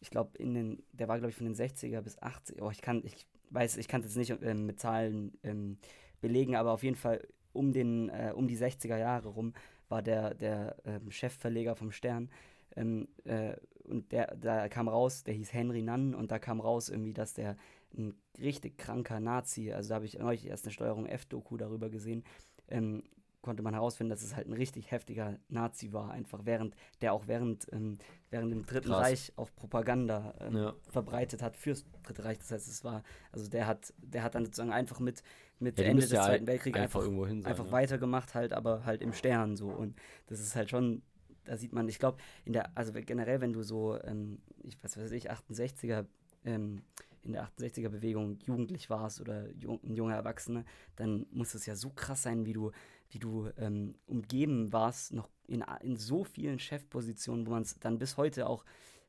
[0.00, 2.80] ich glaube, in den, der war, glaube ich, von den 60er bis 80 oh, ich
[2.80, 5.78] kann, ich weiß, ich kann es jetzt nicht ähm, mit Zahlen ähm,
[6.20, 9.54] belegen, aber auf jeden Fall um den, äh, um die 60er Jahre rum
[9.88, 12.30] war der, der ähm, Chefverleger vom Stern.
[12.76, 13.56] Ähm, äh,
[13.88, 17.34] und der, da kam raus, der hieß Henry Nunn und da kam raus irgendwie, dass
[17.34, 17.56] der
[17.96, 22.24] ein richtig kranker Nazi, also da habe ich neulich erst eine Steuerung F-Doku darüber gesehen,
[22.68, 23.02] ähm,
[23.40, 27.28] konnte man herausfinden, dass es halt ein richtig heftiger Nazi war, einfach während der auch
[27.28, 27.98] während, ähm,
[28.30, 29.00] während dem Dritten Krass.
[29.00, 30.74] Reich auch Propaganda ähm, ja.
[30.90, 32.38] verbreitet hat fürs Dritte Reich.
[32.38, 35.22] Das heißt, es war, also der hat, der hat dann sozusagen einfach mit,
[35.60, 37.72] mit ja, Ende des Zweiten Weltkriegs einfach, einfach, sein, einfach ne?
[37.72, 39.68] weitergemacht, halt, aber halt im Stern so.
[39.68, 39.96] Und
[40.26, 41.02] das ist halt schon
[41.48, 44.96] da sieht man, ich glaube, in der, also generell, wenn du so, ähm, ich was
[44.96, 46.06] weiß ich, 68er,
[46.44, 46.82] ähm,
[47.22, 50.64] in der 68er Bewegung jugendlich warst oder jung, ein junger Erwachsener,
[50.96, 52.70] dann muss es ja so krass sein, wie du,
[53.10, 57.98] wie du ähm, umgeben warst, noch in, in so vielen Chefpositionen, wo man es dann
[57.98, 58.64] bis heute auch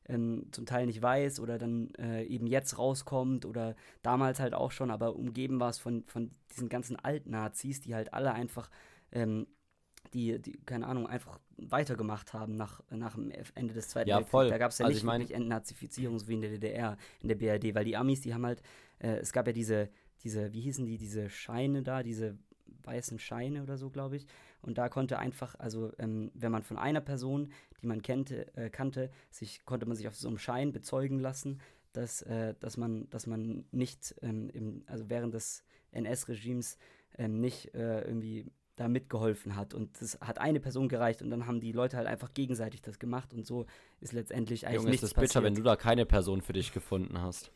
[0.06, 4.72] ähm, zum Teil nicht weiß oder dann äh, eben jetzt rauskommt oder damals halt auch
[4.72, 8.70] schon, aber umgeben warst von, von diesen ganzen Altnazis, die halt alle einfach
[9.12, 9.46] ähm,
[10.12, 14.30] die, die, keine Ahnung, einfach weitergemacht haben nach, nach dem Ende des Zweiten ja, Weltkriegs.
[14.30, 14.48] Voll.
[14.48, 16.96] Da gab es ja also nicht ich mein, wirklich Entnazifizierung, so wie in der DDR,
[17.20, 18.62] in der BRD, weil die Amis, die haben halt,
[18.98, 19.88] äh, es gab ja diese,
[20.22, 22.36] diese, wie hießen die, diese Scheine da, diese
[22.84, 24.26] weißen Scheine oder so, glaube ich.
[24.62, 28.70] Und da konnte einfach, also ähm, wenn man von einer Person, die man kannte, äh,
[28.70, 31.60] kannte, sich, konnte man sich auf so einem Schein bezeugen lassen,
[31.92, 36.78] dass, äh, dass, man, dass man nicht, ähm, im, also während des NS-Regimes
[37.18, 39.74] ähm, nicht äh, irgendwie da mitgeholfen hat.
[39.74, 42.98] Und das hat eine Person gereicht und dann haben die Leute halt einfach gegenseitig das
[42.98, 43.66] gemacht und so
[44.00, 46.72] ist letztendlich eigentlich Junge, nichts ist es bitter, wenn du da keine Person für dich
[46.72, 47.52] gefunden hast.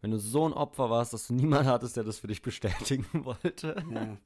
[0.00, 3.06] Wenn du so ein Opfer warst, dass du niemanden hattest, der das für dich bestätigen
[3.24, 3.82] wollte.
[3.90, 4.18] Ja.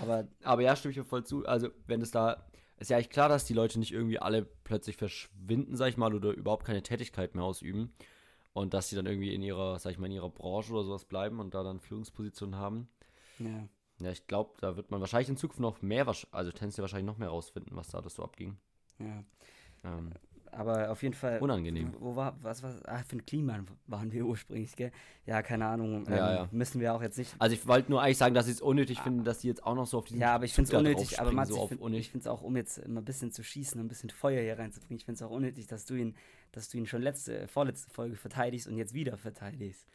[0.00, 1.46] Aber, aber ja, stimme ich voll zu.
[1.46, 2.44] Also, wenn es da
[2.78, 6.14] ist ja eigentlich klar, dass die Leute nicht irgendwie alle plötzlich verschwinden, sag ich mal,
[6.14, 7.92] oder überhaupt keine Tätigkeit mehr ausüben.
[8.52, 11.04] Und dass sie dann irgendwie in ihrer, sag ich mal, in ihrer Branche oder sowas
[11.04, 12.88] bleiben und da dann Führungspositionen haben.
[13.38, 13.68] Ja.
[14.00, 17.18] Ja, ich glaube, da wird man wahrscheinlich in Zukunft noch mehr, also tendenziell wahrscheinlich noch
[17.18, 18.56] mehr rausfinden, was da das so abging.
[18.98, 19.24] Ja.
[19.84, 20.12] Ähm,
[20.52, 21.38] aber auf jeden Fall.
[21.40, 21.92] Unangenehm.
[21.98, 24.92] Wo war, was war, ach, für ein Klima waren wir ursprünglich, gell?
[25.26, 26.06] Ja, keine Ahnung.
[26.06, 26.48] Ähm, ja, ja.
[26.50, 27.34] Müssen wir auch jetzt nicht.
[27.38, 29.64] Also ich wollte nur eigentlich sagen, dass ich es unnötig ah, finde, dass die jetzt
[29.64, 32.10] auch noch so auf diesen Ja, aber ich finde es unnötig, aber Mats, so ich
[32.10, 34.98] finde es auch, um jetzt immer ein bisschen zu schießen, ein bisschen Feuer hier reinzubringen,
[34.98, 36.16] ich finde es auch unnötig, dass du ihn,
[36.52, 39.86] dass du ihn schon letzte, vorletzte Folge verteidigst und jetzt wieder verteidigst.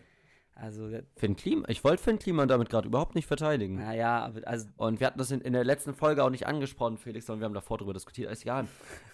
[0.56, 3.76] Also, Finn Klima, ich wollte Finn Klima damit gerade überhaupt nicht verteidigen.
[3.76, 4.68] Naja, aber also.
[4.78, 7.46] Und wir hatten das in, in, der letzten Folge auch nicht angesprochen, Felix, sondern wir
[7.46, 8.32] haben davor darüber diskutiert.
[8.32, 8.68] Ist egal.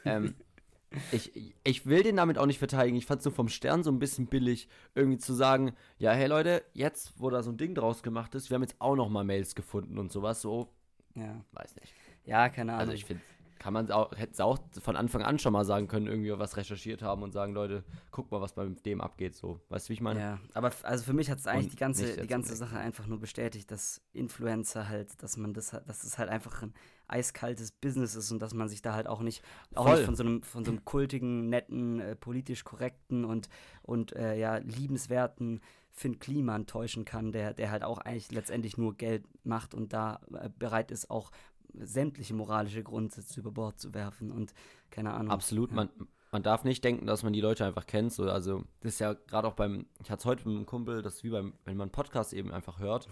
[0.05, 0.35] ähm,
[1.11, 2.97] ich, ich will den damit auch nicht verteidigen.
[2.97, 6.27] Ich fand es so vom Stern so ein bisschen billig, irgendwie zu sagen, ja, hey
[6.27, 9.09] Leute, jetzt, wo da so ein Ding draus gemacht ist, wir haben jetzt auch noch
[9.09, 10.69] mal Mails gefunden und sowas, so.
[11.15, 11.43] Ja.
[11.53, 11.93] Weiß nicht.
[12.25, 12.81] Ja, keine Ahnung.
[12.81, 13.23] Also ich finde
[13.59, 16.57] kann man auch, hätte es auch von Anfang an schon mal sagen können, irgendwie was
[16.57, 19.59] recherchiert haben und sagen, Leute, guck mal, was bei dem abgeht, so.
[19.69, 20.19] Weißt du, wie ich meine?
[20.19, 23.05] Ja, aber also für mich hat es eigentlich und die ganze, die ganze Sache einfach
[23.05, 26.73] nur bestätigt, dass Influencer halt, dass man das, dass es halt einfach ein
[27.07, 29.43] eiskaltes Business ist und dass man sich da halt auch nicht,
[29.75, 33.49] auch nicht von so einem, von so einem kultigen, netten, äh, politisch korrekten und,
[33.81, 38.95] und äh, ja, liebenswerten Finn Kliman täuschen kann, der, der halt auch eigentlich letztendlich nur
[38.95, 41.31] Geld macht und da äh, bereit ist, auch
[41.73, 44.53] sämtliche moralische Grundsätze über Bord zu werfen und
[44.89, 45.31] keine Ahnung.
[45.31, 45.75] Absolut, ja.
[45.77, 45.89] man,
[46.31, 48.13] man darf nicht denken, dass man die Leute einfach kennt.
[48.13, 51.01] So, also, das ist ja gerade auch beim, ich hatte es heute mit einem Kumpel,
[51.01, 53.07] das ist wie beim, wenn man einen Podcast eben einfach hört,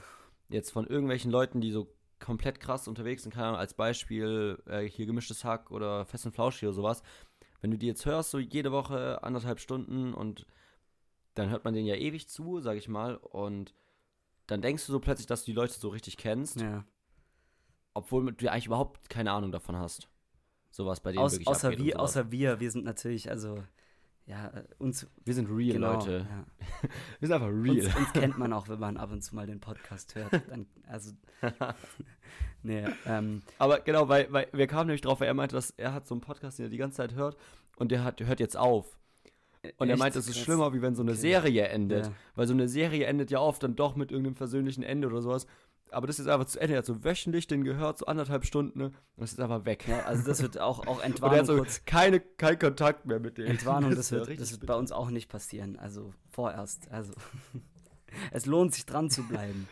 [0.49, 4.83] jetzt von irgendwelchen Leuten, die so komplett krass unterwegs sind, keine Ahnung, als Beispiel äh,
[4.83, 7.03] hier gemischtes Hack oder Fest und Flausch oder sowas.
[7.61, 10.45] Wenn du die jetzt hörst, so jede Woche anderthalb Stunden und
[11.35, 13.73] dann hört man denen ja ewig zu, sag ich mal, und
[14.47, 16.61] dann denkst du so plötzlich, dass du die Leute so richtig kennst.
[16.61, 16.85] Ja
[17.97, 20.07] obwohl du eigentlich überhaupt keine Ahnung davon hast.
[20.69, 23.63] Sowas bei denen Aus, wirklich außer wir, außer wir, wir sind natürlich, also
[24.27, 25.07] ja, uns.
[25.23, 26.27] Wir sind real, genau, Leute.
[26.29, 26.45] Ja.
[27.19, 27.85] wir sind einfach real.
[27.85, 30.31] Uns, uns, kennt man auch, wenn man ab und zu mal den Podcast hört.
[30.49, 31.13] Dann, also,
[32.63, 35.93] nee, ähm, Aber genau, weil, weil wir kamen nämlich drauf, weil er meinte, dass er
[35.93, 37.37] hat so einen Podcast, den er die ganze Zeit hört
[37.77, 38.99] und der hat, der hört jetzt auf.
[39.77, 39.89] Und Echt?
[39.89, 41.21] er meinte, es ist schlimmer, wie wenn so eine okay.
[41.21, 42.07] Serie endet.
[42.07, 42.13] Ja.
[42.35, 45.47] Weil so eine Serie endet ja oft dann doch mit irgendeinem versöhnlichen Ende oder sowas
[45.91, 46.75] aber das ist einfach zu Ende.
[46.75, 48.85] Er hat so wöchentlich den gehört, so anderthalb Stunden, ne?
[48.85, 49.87] Und das ist einfach weg.
[49.87, 51.45] Ja, also das wird auch, auch Entwarnung.
[51.45, 51.85] so kurz.
[51.85, 53.47] Keine, kein Kontakt mehr mit dem.
[53.47, 55.77] Entwarnung, das, das wird, das wird bei uns auch nicht passieren.
[55.77, 56.89] Also vorerst.
[56.91, 57.13] Also
[58.31, 59.67] es lohnt sich dran zu bleiben.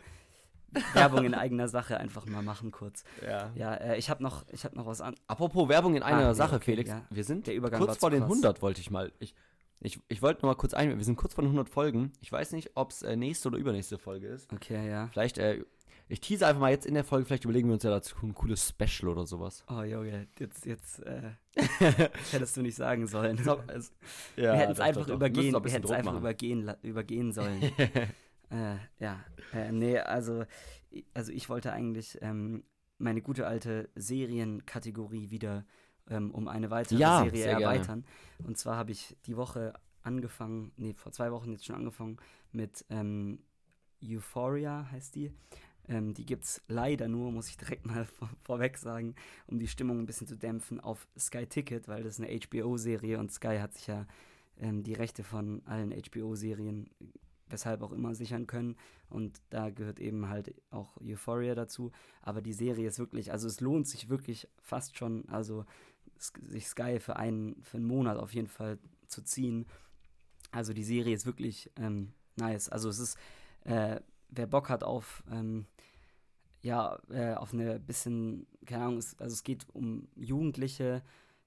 [0.93, 3.03] Werbung in eigener Sache einfach mal machen kurz.
[3.25, 3.51] Ja.
[3.55, 5.15] Ja, äh, ich habe noch, hab noch was an.
[5.27, 6.89] Apropos Werbung in eigener ah, Sache, okay, Felix.
[6.89, 7.05] Ja.
[7.09, 8.31] Wir sind kurz vor den krass.
[8.31, 9.11] 100, wollte ich mal.
[9.19, 9.35] Ich,
[9.79, 10.95] ich, ich wollte noch mal kurz ein.
[10.95, 12.11] Wir sind kurz vor den 100 Folgen.
[12.21, 14.51] Ich weiß nicht, ob es äh, nächste oder übernächste Folge ist.
[14.51, 15.07] Okay, ja.
[15.11, 15.63] Vielleicht äh,
[16.07, 18.33] ich tease einfach mal jetzt in der Folge, vielleicht überlegen wir uns ja dazu ein
[18.33, 19.63] cooles Special oder sowas.
[19.67, 21.31] Oh, Junge, jetzt, jetzt äh,
[22.31, 23.37] hättest du nicht sagen sollen.
[23.45, 23.91] So, es,
[24.35, 27.61] ja, wir hätten es einfach, übergehen, wir hätten einfach übergehen, übergehen sollen.
[28.49, 30.45] äh, ja, äh, nee, also,
[31.13, 32.63] also ich wollte eigentlich ähm,
[32.97, 35.65] meine gute alte Serienkategorie wieder
[36.09, 38.03] ähm, um eine weitere ja, Serie erweitern.
[38.03, 38.47] Gerne.
[38.47, 42.17] Und zwar habe ich die Woche angefangen, nee, vor zwei Wochen jetzt schon angefangen
[42.51, 43.39] mit ähm,
[44.03, 45.31] Euphoria heißt die.
[45.87, 49.15] Ähm, die gibt es leider nur, muss ich direkt mal vor, vorweg sagen,
[49.47, 53.19] um die Stimmung ein bisschen zu dämpfen, auf Sky Ticket, weil das ist eine HBO-Serie
[53.19, 54.05] und Sky hat sich ja
[54.59, 56.89] ähm, die Rechte von allen HBO-Serien,
[57.47, 58.75] weshalb auch immer, sichern können.
[59.09, 61.91] Und da gehört eben halt auch Euphoria dazu.
[62.21, 65.65] Aber die Serie ist wirklich, also es lohnt sich wirklich fast schon, also
[66.17, 69.65] sich Sky für einen, für einen Monat auf jeden Fall zu ziehen.
[70.51, 72.69] Also die Serie ist wirklich ähm, nice.
[72.69, 73.17] Also es ist,
[73.65, 75.65] äh, wer Bock hat auf ähm,
[76.65, 81.03] ja, äh, auf eine bisschen, keine Ahnung, es, also es geht um Jugendliche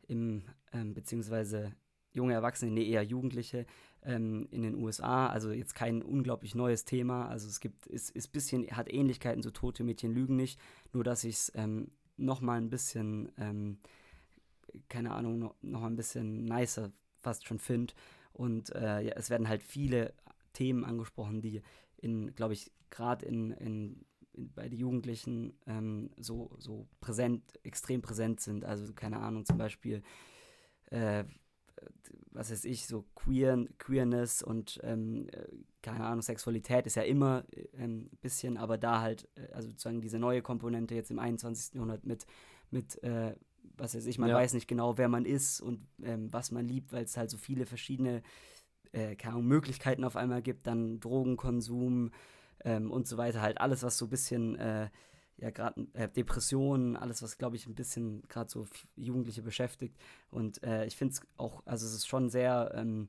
[0.07, 1.75] im, ähm, beziehungsweise
[2.13, 3.67] junge Erwachsene, nee, eher Jugendliche
[4.03, 8.29] ähm, in den USA, also jetzt kein unglaublich neues Thema, also es gibt, ist, ist
[8.29, 10.61] bisschen, hat Ähnlichkeiten zu Tote Mädchen lügen nicht,
[10.93, 13.79] nur dass ich es ähm, nochmal ein bisschen, ähm,
[14.89, 17.93] keine Ahnung, noch, noch ein bisschen nicer fast schon finde
[18.33, 20.15] und äh, ja, es werden halt viele
[20.53, 21.61] Themen angesprochen, die
[21.97, 24.05] in, glaube ich, gerade in, in
[24.55, 28.65] bei den Jugendlichen ähm, so, so präsent, extrem präsent sind.
[28.65, 30.03] Also keine Ahnung, zum Beispiel,
[30.91, 31.25] äh,
[32.33, 35.47] was weiß ich, so Queer, Queerness und ähm, äh,
[35.83, 40.01] keine Ahnung, Sexualität ist ja immer ein ähm, bisschen, aber da halt, äh, also sozusagen
[40.01, 41.75] diese neue Komponente jetzt im 21.
[41.75, 42.27] Jahrhundert mit,
[42.71, 43.35] mit äh,
[43.77, 44.37] was weiß ich, man ja.
[44.37, 47.37] weiß nicht genau, wer man ist und ähm, was man liebt, weil es halt so
[47.37, 48.23] viele verschiedene
[48.93, 52.11] äh, keine Ahnung, Möglichkeiten auf einmal gibt, dann Drogenkonsum
[52.65, 54.89] ähm, und so weiter, halt alles, was so ein bisschen, äh,
[55.37, 58.67] ja, gerade äh, Depressionen, alles, was, glaube ich, ein bisschen gerade so
[58.97, 59.97] Jugendliche beschäftigt.
[60.31, 63.09] Und äh, ich finde es auch, also es ist schon sehr, ähm,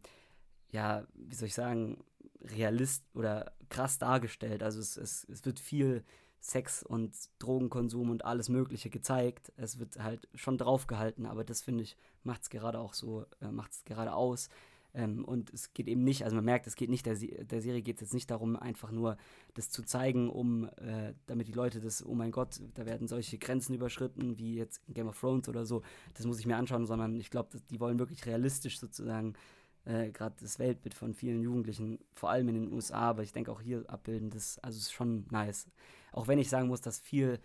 [0.72, 2.04] ja, wie soll ich sagen,
[2.42, 4.64] realist oder krass dargestellt.
[4.64, 6.04] Also es, es, es wird viel
[6.40, 9.52] Sex und Drogenkonsum und alles Mögliche gezeigt.
[9.58, 13.52] Es wird halt schon draufgehalten, aber das finde ich, macht es gerade auch so, äh,
[13.52, 14.50] macht es gerade aus.
[14.94, 17.82] Ähm, und es geht eben nicht, also man merkt, es geht nicht, der, der Serie
[17.82, 19.18] geht es jetzt nicht darum, einfach nur
[19.54, 23.38] das zu zeigen, um, äh, damit die Leute das, oh mein Gott, da werden solche
[23.38, 25.84] Grenzen überschritten, wie jetzt Game of Thrones oder so,
[26.16, 29.36] das muss ich mir anschauen, sondern ich glaube, die wollen wirklich realistisch sozusagen
[29.86, 33.52] äh, gerade das Weltbild von vielen Jugendlichen, vor allem in den USA, aber ich denke
[33.52, 35.68] auch hier abbilden, das, also ist schon nice.
[36.12, 37.40] Auch wenn ich sagen muss, dass viel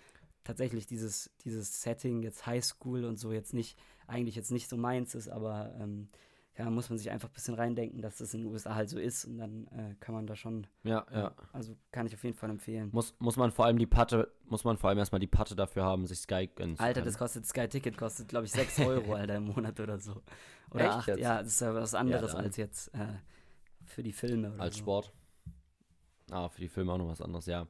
[0.44, 5.14] tatsächlich dieses, dieses Setting, jetzt Highschool und so jetzt nicht, eigentlich jetzt nicht so meins
[5.14, 6.08] ist, aber ähm,
[6.56, 8.98] ja, muss man sich einfach ein bisschen reindenken, dass das in den USA halt so
[8.98, 10.66] ist und dann äh, kann man da schon.
[10.84, 11.34] Ja, ja.
[11.52, 12.90] Also kann ich auf jeden Fall empfehlen.
[12.92, 15.82] Muss, muss man vor allem die Patte, muss man vor allem erstmal die Patte dafür
[15.82, 19.36] haben, sich Sky gönnen Alter, das kostet Sky Ticket, kostet glaube ich 6 Euro, Alter,
[19.36, 20.22] im Monat oder so.
[20.70, 21.06] Oder Echt 8.
[21.08, 21.20] Jetzt?
[21.20, 23.18] Ja, das ist ja was anderes ja, als jetzt äh,
[23.84, 24.54] für die Filme.
[24.58, 24.82] als so.
[24.82, 25.12] Sport.
[26.30, 27.66] Ah, für die Filme auch noch was anderes, ja.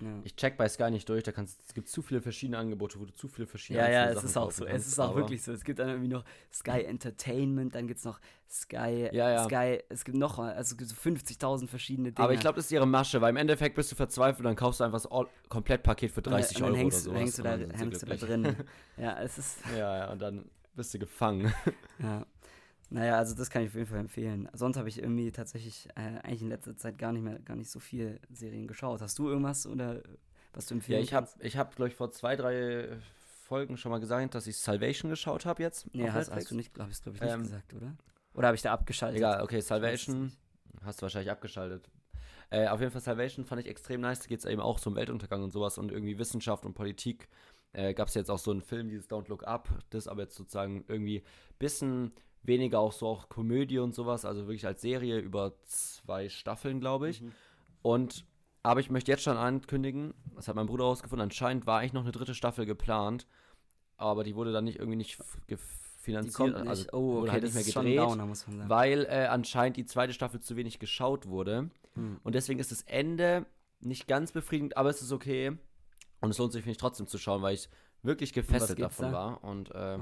[0.00, 0.20] Ja.
[0.24, 3.04] Ich check bei Sky nicht durch, da kannst, es gibt zu viele verschiedene Angebote, wo
[3.04, 4.64] du zu viele verschiedene Ja, ja, es ist auch so.
[4.64, 5.52] Kannst, es ist auch wirklich so.
[5.52, 9.44] Es gibt dann irgendwie noch Sky Entertainment, dann gibt es noch Sky, ja, ja.
[9.44, 12.24] Sky, es gibt noch, also es gibt so 50.000 verschiedene Dinge.
[12.24, 14.80] Aber ich glaube, das ist ihre Masche, weil im Endeffekt bist du verzweifelt, dann kaufst
[14.80, 17.18] du einfach das Komplettpaket für 30 und, und Euro hängst, oder.
[17.18, 18.56] Hängst du da, hängst du da drin.
[18.96, 19.58] ja, es ist.
[19.76, 21.52] Ja, ja, und dann bist du gefangen.
[21.98, 22.26] ja.
[22.90, 24.48] Naja, also das kann ich auf jeden Fall empfehlen.
[24.52, 27.70] Sonst habe ich irgendwie tatsächlich äh, eigentlich in letzter Zeit gar nicht mehr, gar nicht
[27.70, 29.00] so viel Serien geschaut.
[29.00, 30.02] Hast du irgendwas oder
[30.52, 32.88] was du empfehlen Ja, ich habe, ich hab, glaube ich, vor zwei, drei
[33.44, 35.92] Folgen schon mal gesagt, dass ich Salvation geschaut habe jetzt.
[35.94, 37.96] Nee, hast, hast, du nicht, glaube ich, glaub ich, nicht ähm, gesagt, oder?
[38.34, 39.18] Oder habe ich da abgeschaltet?
[39.18, 40.32] Egal, okay, Salvation
[40.84, 41.88] hast du wahrscheinlich abgeschaltet.
[42.50, 44.20] Äh, auf jeden Fall Salvation fand ich extrem nice.
[44.20, 47.28] Da geht es eben auch so um Weltuntergang und sowas und irgendwie Wissenschaft und Politik.
[47.72, 50.34] Äh, Gab es jetzt auch so einen Film, dieses Don't Look Up, das aber jetzt
[50.34, 55.18] sozusagen irgendwie ein bisschen weniger auch so auch Komödie und sowas, also wirklich als Serie
[55.18, 57.22] über zwei Staffeln, glaube ich.
[57.22, 57.32] Mhm.
[57.82, 58.24] Und
[58.62, 62.02] aber ich möchte jetzt schon ankündigen, das hat mein Bruder herausgefunden, anscheinend war eigentlich noch
[62.02, 63.26] eine dritte Staffel geplant,
[63.96, 65.18] aber die wurde dann nicht irgendwie nicht
[65.98, 66.68] finanziert, nicht.
[66.68, 68.34] also oh, okay, wurde halt nicht mehr gedreht, Downer,
[68.68, 71.70] weil äh, anscheinend die zweite Staffel zu wenig geschaut wurde.
[71.94, 72.20] Hm.
[72.22, 73.46] Und deswegen ist das Ende
[73.80, 75.56] nicht ganz befriedigend, aber es ist okay.
[76.20, 77.68] Und es lohnt sich, finde ich, trotzdem zu schauen, weil ich
[78.02, 79.12] wirklich gefesselt davon da?
[79.12, 79.44] war.
[79.44, 79.98] Und äh,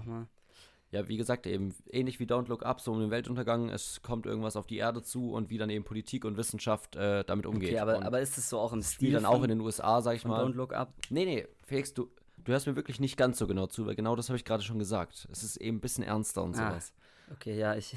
[0.91, 4.25] ja, wie gesagt, eben ähnlich wie Don't Look Up, so um den Weltuntergang, es kommt
[4.25, 7.71] irgendwas auf die Erde zu und wie dann eben Politik und Wissenschaft äh, damit umgeht.
[7.71, 9.09] Okay, aber, aber ist es so auch im Stil?
[9.09, 10.43] Wie dann auch in den USA, sag ich mal.
[10.43, 10.95] Don't Look Up?
[11.11, 14.17] Nee, nee, Felix, du, du hörst mir wirklich nicht ganz so genau zu, weil genau
[14.17, 15.29] das habe ich gerade schon gesagt.
[15.31, 16.95] Es ist eben ein bisschen ernster und ah, sowas.
[17.33, 17.95] Okay, ja, ich,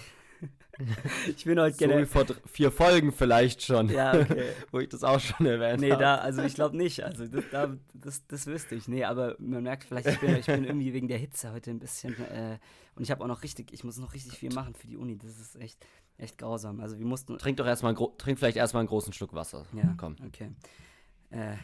[1.27, 2.06] ich bin heute gerne.
[2.06, 3.89] So vor vier Folgen vielleicht schon.
[3.89, 4.49] Ja, okay.
[4.71, 5.82] Wo ich das auch schon erwähnt habe.
[5.82, 7.04] Nee, da, also ich glaube nicht.
[7.04, 8.88] Also das, da, das, das wüsste ich.
[8.88, 11.80] Nee, aber man merkt vielleicht, ich bin, ich bin irgendwie wegen der Hitze heute ein
[11.80, 12.13] bisschen.
[12.32, 12.58] Äh,
[12.95, 15.17] und ich habe auch noch richtig, ich muss noch richtig viel machen für die Uni.
[15.17, 15.86] Das ist echt,
[16.17, 16.80] echt grausam.
[16.80, 17.38] Also wir mussten.
[17.38, 19.65] Trink doch erstmal, trink vielleicht erstmal einen großen Schluck Wasser.
[19.73, 20.15] Ja, komm.
[20.25, 20.51] Okay.
[21.30, 21.56] Äh,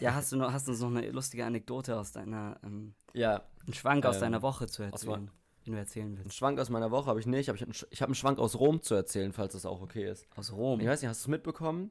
[0.00, 3.74] ja, hast du noch, hast du noch eine lustige Anekdote aus deiner, ähm, ja, einen
[3.74, 5.30] Schwank aus ähm, deiner Woche zu erzählen?
[5.66, 6.24] Den du erzählen willst.
[6.24, 8.38] Einen Schwank aus meiner Woche habe ich nicht, aber ich habe einen, hab einen Schwank
[8.38, 10.26] aus Rom zu erzählen, falls das auch okay ist.
[10.36, 10.80] Aus Rom?
[10.80, 11.90] Ich weiß nicht, hast du es mitbekommen?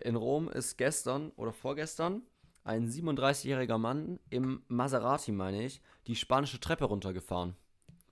[0.00, 2.22] In Rom ist gestern oder vorgestern
[2.64, 7.56] ein 37-jähriger Mann im Maserati, meine ich, die spanische Treppe runtergefahren.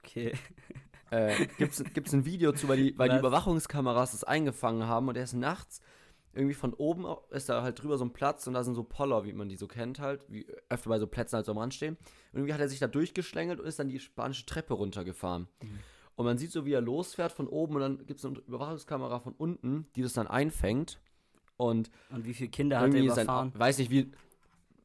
[0.03, 0.33] Okay.
[1.11, 5.17] Äh, Gibt es ein Video zu, weil die, weil die Überwachungskameras das eingefangen haben und
[5.17, 5.81] er ist nachts
[6.37, 9.25] irgendwie von oben ist da halt drüber so ein Platz und da sind so Poller,
[9.25, 11.75] wie man die so kennt halt, wie öfter bei so Plätzen halt so am Rand
[11.75, 11.97] stehen.
[12.33, 15.49] Und irgendwie hat er sich da durchgeschlängelt und ist dann die spanische Treppe runtergefahren.
[15.63, 15.79] Mhm.
[16.15, 19.21] Und man sieht so, wie er losfährt von oben und dann gibt es eine Überwachungskamera
[19.21, 21.01] von unten, die das dann einfängt.
[21.57, 23.53] Und, und wie viele Kinder hat er überfahren?
[23.53, 24.13] Sein, weiß nicht, wie.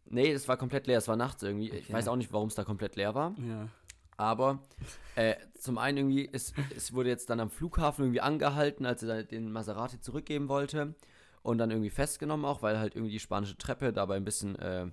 [0.05, 1.69] Nee, das war komplett leer, es war nachts irgendwie.
[1.69, 1.79] Okay.
[1.79, 3.33] Ich weiß auch nicht, warum es da komplett leer war.
[3.39, 3.69] Ja.
[4.17, 4.59] Aber
[5.15, 9.23] äh, zum einen irgendwie, es, es wurde jetzt dann am Flughafen irgendwie angehalten, als er
[9.23, 10.95] den Maserati zurückgeben wollte
[11.43, 14.87] und dann irgendwie festgenommen auch, weil halt irgendwie die spanische Treppe dabei ein bisschen, äh,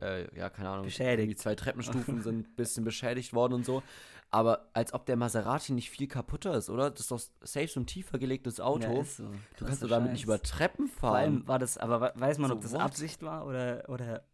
[0.00, 1.30] äh, ja, keine Ahnung, beschädigt.
[1.30, 3.82] Die zwei Treppenstufen sind ein bisschen beschädigt worden und so.
[4.30, 6.90] Aber als ob der Maserati nicht viel kaputter ist, oder?
[6.90, 8.90] Das ist doch safe so ein tiefer gelegtes Auto.
[8.90, 9.24] Ja, so.
[9.58, 10.12] Du kannst doch damit Scheiß.
[10.14, 10.98] nicht über Treppen fahren.
[10.98, 12.80] Vor allem war das, aber weiß man, so ob das what?
[12.80, 14.24] Absicht war oder, oder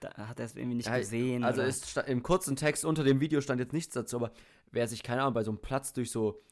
[0.00, 1.44] da hat er es irgendwie nicht ja, gesehen.
[1.44, 4.32] Also ist im kurzen Text unter dem Video stand jetzt nichts dazu, aber
[4.70, 6.42] wer sich, keine Ahnung, bei so einem Platz durch so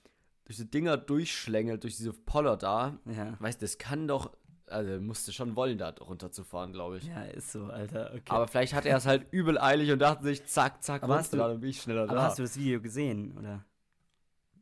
[0.45, 3.37] durch die Dinger durchschlängelt, durch diese Poller da, ja.
[3.39, 4.33] weißt das kann doch,
[4.71, 7.05] also musste schon wollen, da runterzufahren, glaube ich.
[7.05, 8.11] Ja, ist so, Alter.
[8.13, 8.23] Okay.
[8.29, 11.33] Aber vielleicht hat er es halt übel eilig und dachte sich, zack, zack, aber hast
[11.33, 12.23] du, dann bin ich schneller aber da.
[12.23, 13.65] hast du das Video gesehen, oder?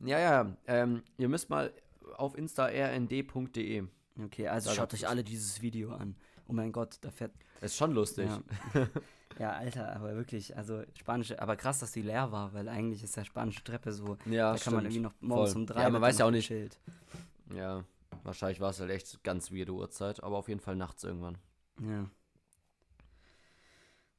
[0.01, 1.73] Ja, ja, ähm, ihr müsst mal
[2.15, 3.83] auf insta rnd.de.
[4.23, 6.15] Okay, also schaut euch alle dieses Video an.
[6.47, 7.31] Oh mein Gott, da fährt.
[7.61, 8.29] Ist schon lustig.
[8.73, 8.87] Ja.
[9.39, 9.51] ja.
[9.51, 13.23] Alter, aber wirklich, also spanische, aber krass, dass die leer war, weil eigentlich ist ja
[13.23, 14.17] spanische Treppe so.
[14.25, 14.63] Ja, da stimmt.
[14.63, 15.61] kann man irgendwie noch morgens Voll.
[15.61, 15.81] um drei.
[15.83, 16.47] Ja, man weiß ja auch nicht.
[16.47, 16.79] Schild.
[17.53, 17.83] Ja,
[18.23, 21.37] wahrscheinlich war es halt echt ganz weirde Uhrzeit, aber auf jeden Fall nachts irgendwann.
[21.81, 22.09] Ja.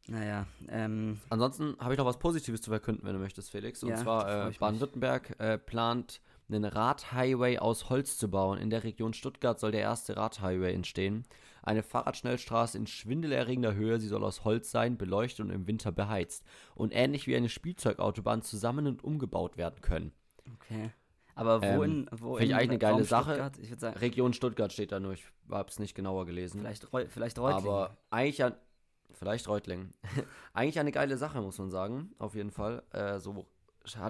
[0.06, 1.20] Naja, ähm.
[1.28, 3.82] Ansonsten habe ich noch was Positives zu verkünden, wenn du möchtest, Felix.
[3.82, 8.58] Und ja, zwar äh, Baden-Württemberg äh, plant einen Radhighway aus Holz zu bauen.
[8.58, 11.24] In der Region Stuttgart soll der erste Radhighway entstehen.
[11.62, 16.44] Eine Fahrradschnellstraße in schwindelerregender Höhe, sie soll aus Holz sein, beleuchtet und im Winter beheizt.
[16.74, 20.12] Und ähnlich wie eine Spielzeugautobahn zusammen und umgebaut werden können.
[20.54, 20.90] Okay.
[21.40, 22.06] Aber wo ähm, in.
[22.12, 23.50] Wo Finde ich eigentlich eine geile Sache.
[23.62, 26.60] Ich sagen, Region Stuttgart steht da nur, ich habe es nicht genauer gelesen.
[26.60, 27.68] Vielleicht, vielleicht Reutlingen.
[27.68, 28.54] Aber eigentlich an.
[29.12, 29.94] Vielleicht Reutlingen.
[30.52, 32.12] eigentlich eine geile Sache, muss man sagen.
[32.18, 32.82] Auf jeden Fall.
[32.92, 33.32] Äh, so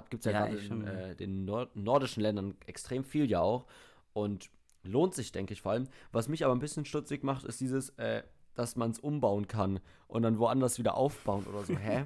[0.09, 3.65] gibt es ja, ja gerade in äh, den Nord nordischen Ländern extrem viel ja auch.
[4.13, 4.49] Und
[4.83, 5.87] lohnt sich, denke ich vor allem.
[6.11, 8.23] Was mich aber ein bisschen stutzig macht, ist dieses, äh,
[8.55, 11.75] dass man es umbauen kann und dann woanders wieder aufbauen oder so.
[11.77, 12.05] Hä?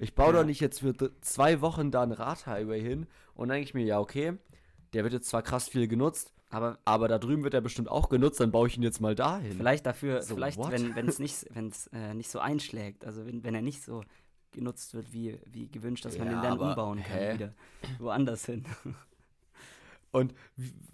[0.00, 0.40] Ich baue ja.
[0.40, 3.84] doch nicht jetzt für zwei Wochen da einen Radhighway hin und dann denke ich mir,
[3.84, 4.34] ja, okay,
[4.92, 8.08] der wird jetzt zwar krass viel genutzt, aber, aber da drüben wird er bestimmt auch
[8.08, 9.52] genutzt, dann baue ich ihn jetzt mal dahin.
[9.52, 10.70] Vielleicht dafür, so, vielleicht, what?
[10.70, 14.02] wenn es nicht, wenn's, äh, nicht so einschlägt, also wenn, wenn er nicht so
[14.52, 17.34] genutzt wird, wie, wie gewünscht, dass man ja, den dann umbauen kann, hä?
[17.34, 17.54] wieder
[17.98, 18.64] woanders hin.
[20.10, 20.34] Und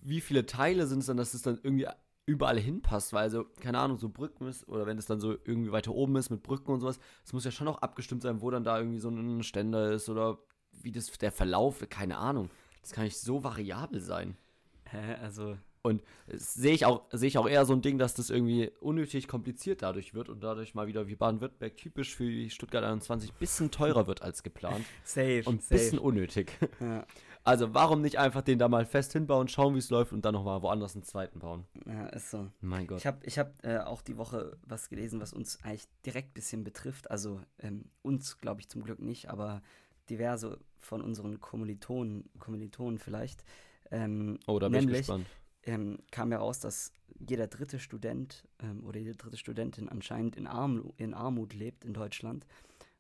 [0.03, 1.89] wie viele Teile sind es dann, dass es dann irgendwie
[2.29, 5.73] überall hinpasst, weil also, keine Ahnung, so Brücken ist, oder wenn es dann so irgendwie
[5.73, 8.51] weiter oben ist mit Brücken und sowas, es muss ja schon auch abgestimmt sein, wo
[8.51, 10.39] dann da irgendwie so ein Ständer ist oder
[10.83, 12.51] wie das der Verlauf, keine Ahnung.
[12.83, 14.37] Das kann nicht so variabel sein.
[14.85, 15.57] Hä, also.
[15.81, 19.27] Und sehe ich auch, sehe ich auch eher so ein Ding, dass das irgendwie unnötig
[19.27, 23.71] kompliziert dadurch wird und dadurch mal wieder wie Baden-Württemberg typisch für die Stuttgart 21 bisschen
[23.71, 24.85] teurer wird als geplant.
[25.05, 25.43] Safe.
[25.47, 26.53] Und ein bisschen unnötig.
[26.79, 27.07] Ja.
[27.45, 30.35] Also warum nicht einfach den da mal fest hinbauen, schauen, wie es läuft und dann
[30.35, 31.65] nochmal woanders einen zweiten bauen?
[31.87, 32.51] Ja, ist so.
[32.61, 32.99] Mein Gott.
[32.99, 36.35] Ich habe ich hab, äh, auch die Woche was gelesen, was uns eigentlich direkt ein
[36.35, 37.11] bisschen betrifft.
[37.11, 39.63] Also ähm, uns, glaube ich, zum Glück nicht, aber
[40.11, 43.45] diverse von unseren Kommilitonen, Kommilitonen vielleicht.
[43.91, 45.27] Ähm, oh, da bin nämlich, ich gespannt.
[45.65, 50.93] Ähm, kam heraus, dass jeder dritte Student ähm, oder jede dritte Studentin anscheinend in, Arm,
[50.97, 52.47] in Armut lebt in Deutschland.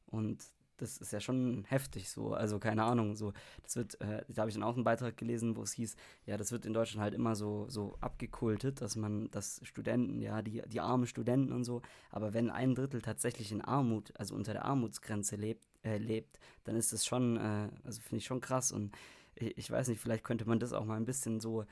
[0.07, 0.43] Und
[0.79, 2.33] das ist ja schon heftig so.
[2.33, 5.57] Also keine Ahnung, so, das wird, äh, da habe ich dann auch einen Beitrag gelesen,
[5.57, 9.31] wo es hieß, ja, das wird in Deutschland halt immer so, so abgekultet, dass man,
[9.31, 13.61] dass Studenten, ja, die, die armen Studenten und so, aber wenn ein Drittel tatsächlich in
[13.61, 18.19] Armut, also unter der Armutsgrenze lebt, äh, lebt, dann ist das schon, äh, also finde
[18.19, 18.97] ich schon krass und
[19.35, 21.65] ich, ich, weiß nicht, vielleicht könnte man das auch mal ein bisschen so,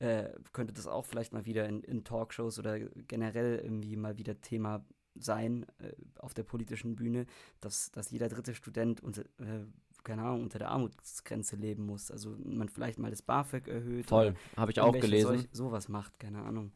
[0.00, 4.40] äh, könnte das auch vielleicht mal wieder in, in Talkshows oder generell irgendwie mal wieder
[4.40, 4.84] Thema
[5.20, 7.26] sein äh, auf der politischen Bühne,
[7.60, 9.64] dass, dass jeder dritte Student unter, äh,
[10.04, 12.10] keine Ahnung, unter der Armutsgrenze leben muss.
[12.10, 14.06] Also man vielleicht mal das BAföG erhöht.
[14.06, 15.26] Voll, habe ich auch gelesen.
[15.26, 16.72] Solch, sowas macht, keine Ahnung.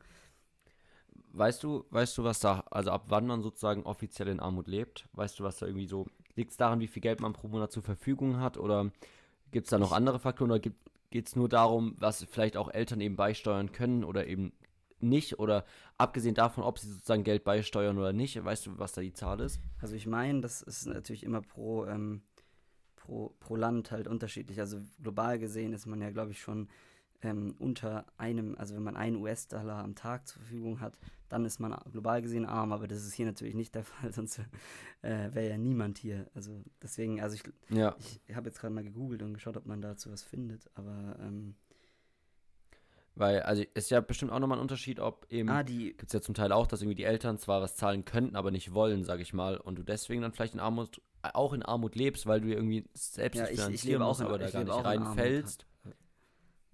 [1.35, 5.09] Weißt du, weißt du, was da, also ab wann man sozusagen offiziell in Armut lebt?
[5.15, 7.73] Weißt du, was da irgendwie so, liegt es daran, wie viel Geld man pro Monat
[7.73, 8.91] zur Verfügung hat oder
[9.51, 13.01] gibt es da noch andere Faktoren oder geht es nur darum, was vielleicht auch Eltern
[13.01, 14.53] eben beisteuern können oder eben
[15.03, 15.65] nicht oder
[15.99, 19.41] abgesehen davon, ob sie sozusagen Geld beisteuern oder nicht, weißt du, was da die Zahl
[19.41, 19.61] ist?
[19.81, 22.23] Also ich meine, das ist natürlich immer pro, ähm,
[22.97, 24.61] pro, pro Land halt unterschiedlich.
[24.61, 26.69] Also global gesehen ist man ja, glaube ich, schon
[27.23, 31.61] ähm, unter einem, also wenn man einen US-Dollar am Tag zur Verfügung hat, dann ist
[31.61, 34.39] man global gesehen arm, aber das ist hier natürlich nicht der Fall, sonst
[35.03, 36.29] äh, wäre ja niemand hier.
[36.35, 37.97] Also deswegen, also ich, ja.
[37.99, 41.55] ich habe jetzt gerade mal gegoogelt und geschaut, ob man dazu was findet, aber ähm,
[43.15, 46.21] weil, also ist ja bestimmt auch nochmal ein Unterschied, ob eben, ah, gibt es ja
[46.21, 49.21] zum Teil auch, dass irgendwie die Eltern zwar was zahlen könnten, aber nicht wollen, sag
[49.21, 52.49] ich mal, und du deswegen dann vielleicht in Armut, auch in Armut lebst, weil du
[52.49, 55.67] irgendwie selbst ja, ich, ich lebe auch in, aber da gar nicht reinfällst.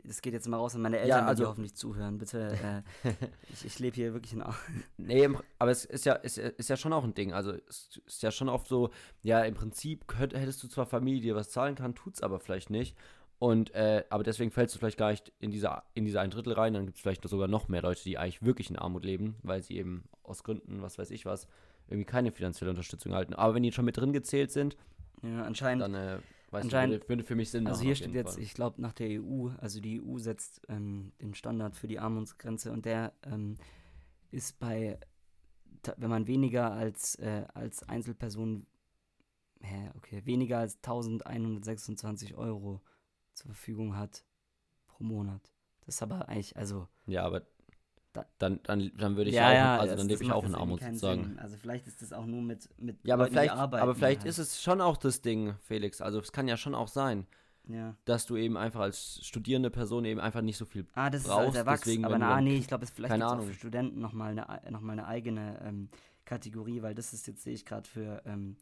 [0.04, 2.16] Das geht jetzt mal raus an meine Eltern, ja, also, die hoffentlich zuhören.
[2.16, 2.56] Bitte,
[3.04, 3.12] äh,
[3.52, 4.56] ich, ich lebe hier wirklich in Armut.
[4.96, 5.28] Nee,
[5.58, 7.32] aber es ist ja, ist, ist ja schon auch ein Ding.
[7.32, 8.90] Also es ist ja schon oft so,
[9.22, 12.70] ja, im Prinzip könnt, hättest du zwar Familie, die was zahlen kann, tut's aber vielleicht
[12.70, 12.96] nicht.
[13.38, 16.54] Und, äh, aber deswegen fällst du vielleicht gar nicht in diese, in diese ein Drittel
[16.54, 16.74] rein.
[16.74, 19.62] Dann gibt es vielleicht sogar noch mehr Leute, die eigentlich wirklich in Armut leben, weil
[19.62, 21.46] sie eben aus Gründen, was weiß ich was,
[21.86, 23.34] irgendwie keine finanzielle Unterstützung halten.
[23.34, 24.76] Aber wenn die schon mit drin gezählt sind,
[25.22, 26.18] ja, anscheinend, dann äh,
[26.50, 28.42] anscheinend, würde, würde für mich Sinn Also hier steht jetzt, Fall.
[28.42, 32.72] ich glaube, nach der EU, also die EU setzt ähm, den Standard für die Armutsgrenze
[32.72, 33.56] und der ähm,
[34.30, 34.98] ist bei
[35.96, 38.66] wenn man weniger als, äh, als Einzelperson,
[39.60, 42.80] hä, okay, weniger als 1126 Euro
[43.38, 44.24] zur Verfügung hat
[44.86, 45.52] pro Monat.
[45.86, 46.88] Das ist aber eigentlich, also.
[47.06, 47.46] Ja, aber
[48.12, 50.54] da, dann, dann, dann würde ich ja, auch, ja, also dann lebe ich auch in
[50.54, 51.24] Armut sozusagen.
[51.24, 51.38] Sinn.
[51.38, 54.28] Also vielleicht ist das auch nur mit, mit ja, aber Leuten, vielleicht, aber vielleicht halt.
[54.28, 56.00] ist es schon auch das Ding, Felix.
[56.00, 57.26] Also es kann ja schon auch sein,
[57.68, 57.96] ja.
[58.04, 61.40] dass du eben einfach als studierende Person eben einfach nicht so viel Ah, das brauchst.
[61.40, 63.46] ist als Erwachsen, deswegen, aber na, nee, ich glaube, es vielleicht keine gibt's auch Ahnung.
[63.46, 65.88] für Studenten nochmal eine, noch mal eine eigene ähm,
[66.24, 68.56] Kategorie, weil das ist jetzt, sehe ich gerade, für ähm,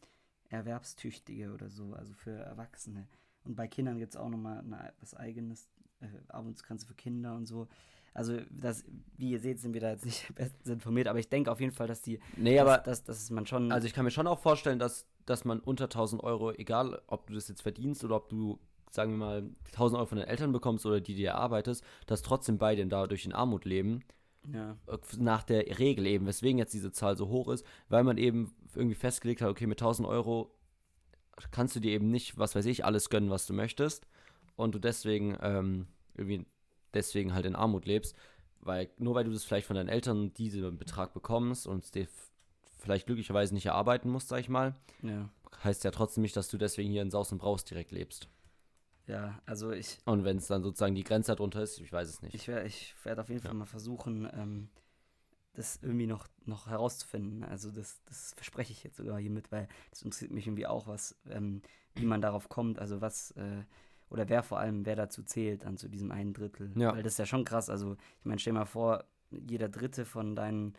[0.48, 3.06] Erwerbstüchtige oder so, also für Erwachsene.
[3.46, 5.68] Und bei Kindern gibt es auch nochmal eine, was eigenes,
[6.00, 7.68] äh, Armutsgrenze für Kinder und so.
[8.14, 8.84] Also, das,
[9.18, 11.72] wie ihr seht, sind wir da jetzt nicht bestens informiert, aber ich denke auf jeden
[11.72, 14.26] Fall, dass die, Nee, dass, aber dass, dass man schon, Also ich kann mir schon
[14.26, 18.16] auch vorstellen, dass, dass man unter 1000 Euro, egal ob du das jetzt verdienst oder
[18.16, 18.58] ob du,
[18.90, 22.56] sagen wir mal, 1000 Euro von den Eltern bekommst oder die dir erarbeitest, dass trotzdem
[22.58, 24.02] beide dadurch in Armut leben.
[24.50, 28.16] ja, Äh, Nach der Regel eben, weswegen jetzt diese Zahl so hoch ist, weil man
[28.16, 30.55] eben irgendwie festgelegt hat, okay, mit 1000 Euro
[31.50, 34.06] kannst du dir eben nicht, was weiß ich, alles gönnen, was du möchtest.
[34.56, 36.46] Und du deswegen ähm, irgendwie
[36.94, 38.16] deswegen halt in Armut lebst.
[38.60, 42.08] Weil nur weil du das vielleicht von deinen Eltern diesen Betrag bekommst und es dir
[42.78, 45.28] vielleicht glücklicherweise nicht erarbeiten musst, sag ich mal, ja,
[45.62, 48.28] heißt ja trotzdem nicht, dass du deswegen hier in Saus und Braus direkt lebst.
[49.06, 52.22] ja, also ich, Und wenn es dann sozusagen die Grenze darunter ist, ich weiß es
[52.22, 52.34] nicht.
[52.34, 53.58] Ich, wer- ich werde auf jeden Fall Ja.
[53.58, 54.68] mal versuchen, ähm,
[55.56, 57.44] das irgendwie noch, noch herauszufinden.
[57.44, 61.16] Also das, das verspreche ich jetzt sogar hiermit, weil das interessiert mich irgendwie auch, was,
[61.28, 61.62] ähm,
[61.94, 63.64] wie man darauf kommt, also was, äh,
[64.10, 66.70] oder wer vor allem, wer dazu zählt, dann zu diesem einen Drittel.
[66.76, 66.94] Ja.
[66.94, 67.70] Weil das ist ja schon krass.
[67.70, 70.74] Also ich meine, stell dir mal vor, jeder Dritte von deinen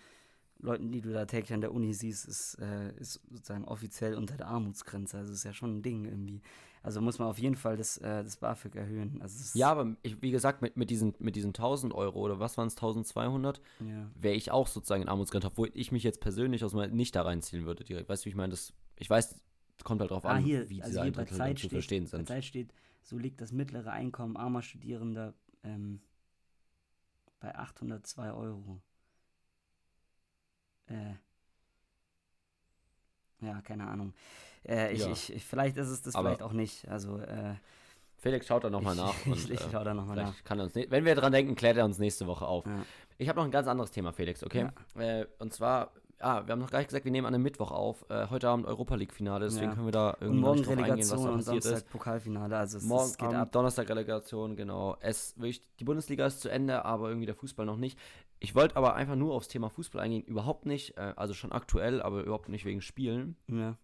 [0.60, 4.38] Leuten, die du da täglich an der Uni siehst, ist, äh, ist sozusagen offiziell unter
[4.38, 5.18] der Armutsgrenze.
[5.18, 6.42] Also ist ja schon ein Ding irgendwie.
[6.88, 9.22] Also muss man auf jeden Fall das, äh, das BAföG erhöhen.
[9.22, 12.58] Also Ja, aber ich, wie gesagt, mit, mit, diesen, mit diesen 1000 Euro oder was
[12.58, 14.10] waren es, 1200, ja.
[14.16, 17.24] wäre ich auch sozusagen in Armutsgrenze, obwohl ich mich jetzt persönlich aus meiner nicht da
[17.24, 18.08] reinziehen würde direkt.
[18.08, 18.52] Weißt du, wie ich meine?
[18.52, 19.36] Das, ich weiß,
[19.78, 22.04] es kommt halt drauf Ah, an, hier, wie also diese bei Zeit zu steht, verstehen
[22.06, 22.26] bei sind.
[22.30, 22.74] Zeit steht,
[23.04, 25.34] so liegt das mittlere Einkommen armer Studierender
[25.66, 26.00] ähm,
[27.42, 28.82] bei 802 Euro.
[30.86, 31.16] Äh,
[33.42, 34.14] ja, keine Ahnung.
[34.68, 35.12] Äh, ich, Ja.
[35.12, 36.88] ich, ich, vielleicht ist es das, Aber- vielleicht auch nicht.
[36.90, 37.56] Also, äh,
[38.20, 39.14] Felix schaut da nochmal nach.
[39.26, 40.44] ich, Und, ich äh, schaue da nochmal nach.
[40.44, 42.66] kann er uns, ne wenn wir dran denken, klärt er uns nächste Woche auf.
[42.66, 42.84] Ja.
[43.20, 44.68] Ich habe noch ein ganz anderes Thema, Felix, okay?
[44.98, 47.72] Äh, und zwar, ah, wir haben noch gar nicht gesagt, wir nehmen an einem Mittwoch
[47.72, 48.06] auf.
[48.10, 49.74] Äh, heute Abend Europa League-Finale, deswegen Ja.
[49.74, 51.90] können wir da Und irgendwie noch morgen drauf eingehen, was da und passiert Samstag ist.
[51.90, 52.58] Pokalfinale.
[52.58, 53.52] Also es, Morgen es geht ab.
[53.52, 54.98] Donnerstag Relegation, genau.
[55.00, 57.98] Es, wirklich, die Bundesliga ist zu Ende, aber irgendwie der Fußball noch nicht.
[58.40, 62.02] Ich wollte aber einfach nur aufs Thema Fußball eingehen, überhaupt nicht, äh, also schon aktuell,
[62.02, 63.36] aber überhaupt nicht wegen Spielen.
[63.48, 63.76] Ja.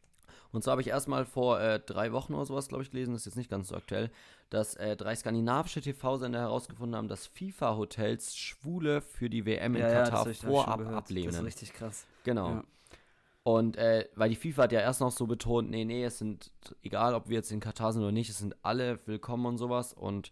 [0.51, 3.22] Und zwar habe ich erstmal vor äh, drei Wochen oder sowas, glaube ich, gelesen, das
[3.22, 4.12] ist jetzt nicht ganz so aktuell,
[4.51, 9.89] dass äh, drei skandinavische TV-Sender herausgefunden haben, dass FIFA-Hotels Schwule für die WM in Ja,
[9.89, 10.93] ja, Katar schon vorab gehört.
[10.93, 11.43] Das ist ablehnen.
[11.43, 12.06] richtig krass.
[12.24, 12.49] Genau.
[12.49, 12.64] Ja.
[13.41, 16.51] Und äh, weil die FIFA hat ja erst noch so betont, nee, nee, es sind,
[16.82, 19.91] egal ob wir jetzt in Katar sind oder nicht, es sind alle willkommen und sowas
[19.91, 20.32] und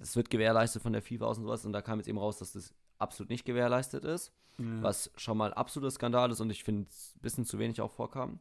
[0.00, 2.38] es wird gewährleistet von der FIFA aus und sowas und da kam jetzt eben raus,
[2.38, 2.72] dass das
[3.02, 4.82] absolut nicht gewährleistet ist, Ja.
[4.82, 7.92] was schon mal absoluter Skandal ist und ich finde es ein bisschen zu wenig auch
[7.92, 8.40] vorkam.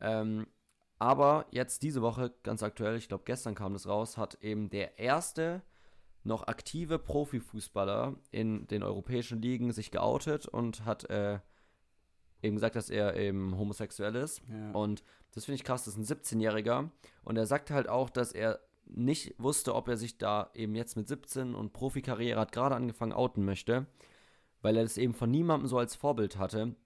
[0.00, 0.46] Ähm,
[0.98, 4.98] aber jetzt diese Woche, ganz aktuell, ich glaube gestern kam das raus, hat eben der
[4.98, 5.62] erste
[6.24, 11.38] noch aktive Profifußballer in den europäischen Ligen sich geoutet und hat äh,
[12.42, 14.42] eben gesagt, dass er eben homosexuell ist.
[14.50, 14.72] Ja.
[14.72, 16.90] Und das finde ich krass, das ist ein 17-Jähriger.
[17.24, 18.58] Und er sagt halt auch, dass er
[18.88, 23.12] nicht wusste, ob er sich da eben jetzt mit 17 und Profikarriere hat gerade angefangen
[23.12, 23.86] outen möchte,
[24.62, 26.76] weil er das eben von niemandem so als Vorbild hatte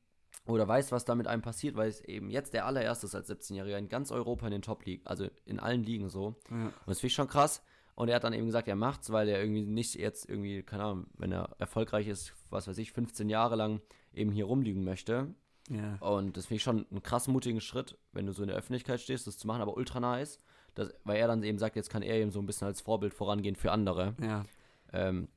[0.46, 3.28] oder weiß, was da mit einem passiert, weil es eben jetzt der allererste ist als
[3.30, 6.36] 17-Jähriger in ganz Europa in den Top-Ligen, also in allen Ligen so.
[6.50, 6.66] ja.
[6.66, 7.62] Und das finde ich schon krass.
[7.94, 10.84] Und er hat dann eben gesagt, er macht's, weil er irgendwie nicht jetzt irgendwie, keine
[10.84, 13.82] Ahnung, wenn er erfolgreich ist, was weiß ich, 15 Jahre lang
[14.14, 15.34] eben hier rumliegen möchte.
[15.68, 15.96] ja.
[16.00, 19.00] Und das finde ich schon einen krass mutigen Schritt, wenn du so in der Öffentlichkeit
[19.00, 20.38] stehst, das zu machen, aber ultra nice.
[20.74, 23.14] Das, weil er dann eben sagt, jetzt kann er eben so ein bisschen als Vorbild
[23.14, 24.14] vorangehen für andere.
[24.22, 24.44] ja.
[24.92, 25.28] Ähm,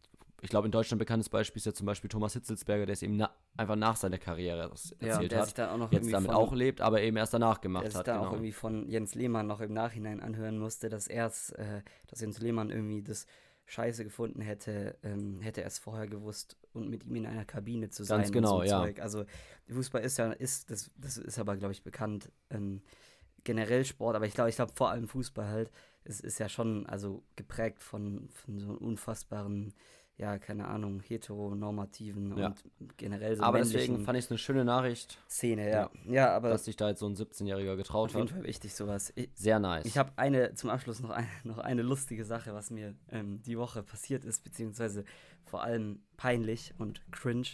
[0.41, 3.15] ich glaube, in Deutschland bekanntes Beispiel ist ja zum Beispiel Thomas Hitzelsberger, der es eben
[3.15, 5.45] na einfach nach seiner Karriere das Ja, erzählt der hat.
[5.45, 7.85] sich dann auch noch Jetzt damit von, auch lebt, aber eben erst danach der gemacht
[7.85, 8.07] sich hat.
[8.09, 8.27] dann Genau.
[8.27, 12.39] auch irgendwie von Jens Lehmann noch im Nachhinein anhören musste, dass er äh, dass Jens
[12.39, 13.25] Lehmann irgendwie das
[13.67, 17.89] Scheiße gefunden hätte, ähm, hätte er es vorher gewusst und mit ihm in einer Kabine
[17.89, 18.19] zu sein.
[18.19, 18.81] Ganz genau, und so ja.
[18.81, 18.99] Zeug.
[19.01, 19.23] Also
[19.69, 22.81] Fußball ist ja, ist, das, das ist aber, glaube ich, bekannt, ähm,
[23.43, 25.71] generell Sport, aber ich glaube, ich glaube vor allem Fußball halt,
[26.03, 29.73] es ist ja schon also geprägt von, von so unfassbaren,
[30.17, 32.47] ja, keine Ahnung, heteronormativen Ja.
[32.47, 35.89] und generell so aber deswegen fand ich es eine schöne Nachricht, Szene, ja.
[36.05, 38.35] Ja, aber dass sich da jetzt so ein 17-Jähriger getraut auf jeden hat.
[38.35, 39.11] Fall wichtig sowas.
[39.15, 39.85] Ich, Sehr nice.
[39.85, 43.57] ich habe eine, zum Abschluss noch eine, noch eine lustige Sache, was mir ähm, die
[43.57, 45.03] Woche passiert ist, beziehungsweise
[45.45, 47.47] vor allem peinlich und cringe.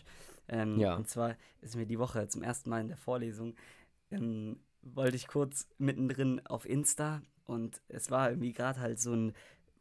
[0.50, 0.96] Ähm, ja.
[0.96, 3.56] Und zwar ist mir die Woche zum ersten Mal in der Vorlesung,
[4.12, 9.34] ähm, wollte ich kurz mittendrin auf Insta und es war irgendwie gerade halt so ein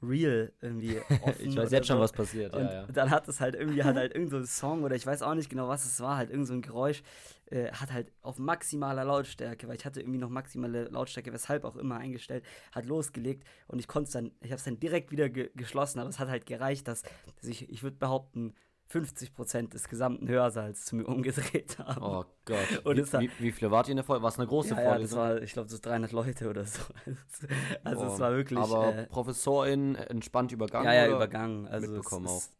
[0.02, 1.48] Real irgendwie offen.
[1.48, 1.94] ich weiß jetzt so.
[1.94, 2.54] schon, was passiert.
[2.54, 2.86] Und ja, ja.
[2.86, 5.34] dann hat es halt irgendwie, hat halt irgend so ein Song oder ich weiß auch
[5.34, 7.02] nicht genau, was es war, halt irgend so ein Geräusch,
[7.46, 11.76] äh, hat halt auf maximaler Lautstärke, weil ich hatte irgendwie noch maximale Lautstärke, weshalb auch
[11.76, 15.28] immer eingestellt, hat losgelegt und ich konnte es dann, ich habe es dann direkt wieder
[15.28, 18.54] ge geschlossen, aber es hat halt gereicht, dass, dass ich, ich würde behaupten,
[18.88, 22.02] 50 Prozent des gesamten Hörsaals zu mir umgedreht haben.
[22.02, 22.84] Oh Gott.
[22.84, 24.22] Und wie, hat, wie, wie, viele wart ihr in der Folge?
[24.22, 24.90] War es eine große ja, Folge?
[24.90, 26.80] Ja, das war, ich glaube, so 300 Leute oder so.
[27.84, 28.58] Also, oh, es war wirklich.
[28.58, 30.86] Aber äh, Professorin entspannt übergangen?
[30.86, 31.66] Ja, ja, übergangen.
[31.68, 32.36] Also mitbekommen es, auch.
[32.36, 32.50] Es,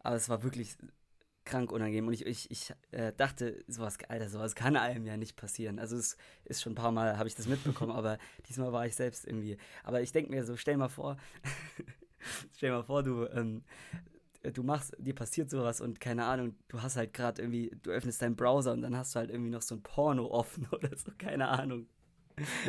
[0.00, 0.76] aber es war wirklich
[1.44, 2.06] krank unangenehm.
[2.06, 5.78] Und ich, ich, ich äh, dachte, sowas, Alter, sowas kann einem ja nicht passieren.
[5.78, 8.18] Also es ist schon ein paar Mal, habe ich das mitbekommen, aber
[8.48, 9.58] diesmal war ich selbst irgendwie.
[9.82, 11.16] Aber ich denke mir so, stell mal vor,
[12.56, 14.13] stell mal vor, du ähm, äh,
[14.52, 18.20] du machst, dir passiert sowas und keine Ahnung, du hast halt gerade irgendwie, du öffnest
[18.22, 21.12] deinen Browser und dann hast du halt irgendwie noch so ein Porno offen oder so,
[21.16, 21.86] keine Ahnung.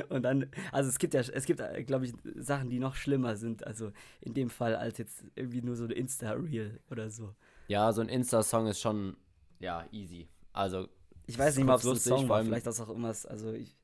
[0.09, 3.35] Und dann, also es gibt ja, es gibt, äh, glaube ich, Sachen, die noch schlimmer
[3.35, 7.33] sind, also in dem Fall als jetzt irgendwie nur so ein Insta-Reel oder so.
[7.67, 9.17] Ja, so ein Insta-Song ist schon,
[9.59, 10.27] ja, easy.
[10.53, 10.87] Also.
[11.25, 13.75] Ich weiß nicht mal, ob es ein Song war, vielleicht auch irgendwas, also ich.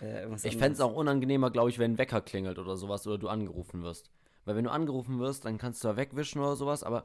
[0.00, 3.18] Äh, ich fände es auch unangenehmer, glaube ich, wenn ein Wecker klingelt oder sowas oder
[3.18, 4.10] du angerufen wirst.
[4.44, 7.04] Weil wenn du angerufen wirst, dann kannst du da wegwischen oder sowas, aber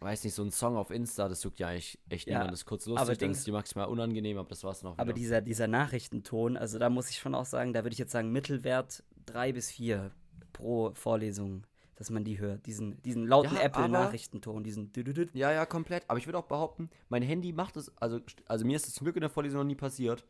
[0.00, 2.52] weiß nicht, so ein Song auf Insta, das juckt ja eigentlich echt ja, niemand.
[2.52, 4.98] Das ist kurz lustig, aber dann ist die maximal unangenehm, aber das war's noch.
[4.98, 8.12] Aber dieser, dieser Nachrichtenton, also da muss ich schon auch sagen, da würde ich jetzt
[8.12, 10.10] sagen, Mittelwert drei bis vier
[10.52, 11.66] pro Vorlesung,
[11.96, 12.66] dass man die hört.
[12.66, 14.90] Diesen, diesen lauten ja, Apple-Nachrichtenton, diesen.
[15.34, 16.04] Ja, ja, komplett.
[16.08, 19.04] Aber ich würde auch behaupten, mein Handy macht es, also, also mir ist es zum
[19.04, 20.24] Glück in der Vorlesung noch nie passiert.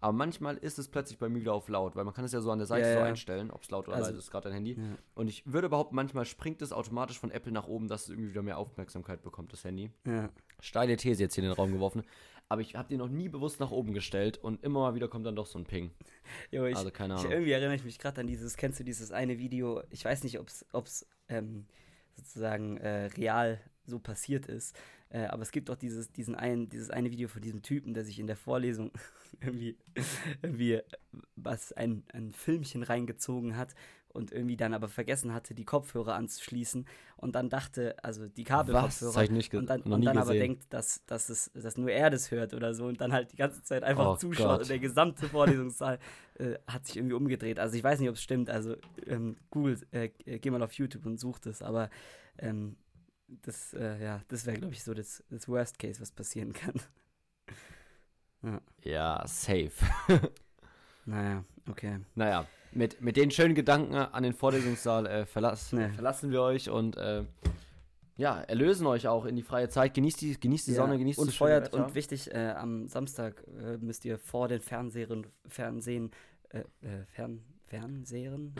[0.00, 2.40] Aber manchmal ist es plötzlich bei mir wieder auf laut, weil man kann es ja
[2.40, 3.04] so an der Seite ja, so ja.
[3.06, 4.74] einstellen, ob es laut oder also, leise ist, gerade dein Handy.
[4.74, 4.82] Ja.
[5.14, 8.30] Und ich würde behaupten, manchmal springt es automatisch von Apple nach oben, dass es irgendwie
[8.30, 9.90] wieder mehr Aufmerksamkeit bekommt, das Handy.
[10.60, 12.02] Steile These jetzt hier in den Raum geworfen.
[12.50, 15.26] Aber ich habe den noch nie bewusst nach oben gestellt und immer mal wieder kommt
[15.26, 15.90] dann doch so ein Ping.
[16.50, 17.26] Jo, ich, also keine Ahnung.
[17.26, 20.24] Ich, irgendwie erinnere ich mich gerade an dieses, kennst du dieses eine Video, ich weiß
[20.24, 20.48] nicht, ob
[20.86, 21.66] es ähm,
[22.14, 24.76] sozusagen äh, real so passiert ist,
[25.10, 28.04] äh, aber es gibt doch dieses, diesen ein, dieses eine Video von diesem Typen, der
[28.04, 28.90] sich in der Vorlesung
[29.40, 29.76] irgendwie,
[30.42, 30.80] irgendwie
[31.36, 33.74] was ein, ein Filmchen reingezogen hat
[34.10, 36.86] und irgendwie dann aber vergessen hatte, die Kopfhörer anzuschließen
[37.16, 39.30] und dann dachte, also die Kabelkopfhörer Was?
[39.30, 42.54] nicht und dann, und dann aber denkt, dass, dass, es, dass nur er das hört
[42.54, 44.60] oder so und dann halt die ganze Zeit einfach oh zuschaut Gott.
[44.62, 45.98] und der gesamte Vorlesungssaal
[46.34, 47.58] äh, hat sich irgendwie umgedreht.
[47.58, 48.76] Also ich weiß nicht, ob es stimmt, also
[49.06, 51.90] ähm, Google, äh, geh mal auf YouTube und such das, aber
[52.38, 52.76] ähm,
[53.28, 56.74] das, äh, ja, das wäre, glaube ich, so das, das Worst Case, was passieren kann.
[58.42, 58.60] ja.
[58.82, 59.72] ja, safe.
[61.04, 62.00] naja, okay.
[62.14, 65.88] Naja, mit, mit den schönen Gedanken an den Vorlesungssaal äh, verlass, nee.
[65.90, 67.24] verlassen wir euch und äh,
[68.16, 69.94] ja, erlösen euch auch in die freie Zeit.
[69.94, 73.76] Genießt die, genießt die ja, Sonne, genießt und feuert Und wichtig, äh, am Samstag äh,
[73.78, 76.10] müsst ihr vor den Fernsehern, Fernsehen,
[76.48, 78.54] äh, äh, Fern, Fernsehern,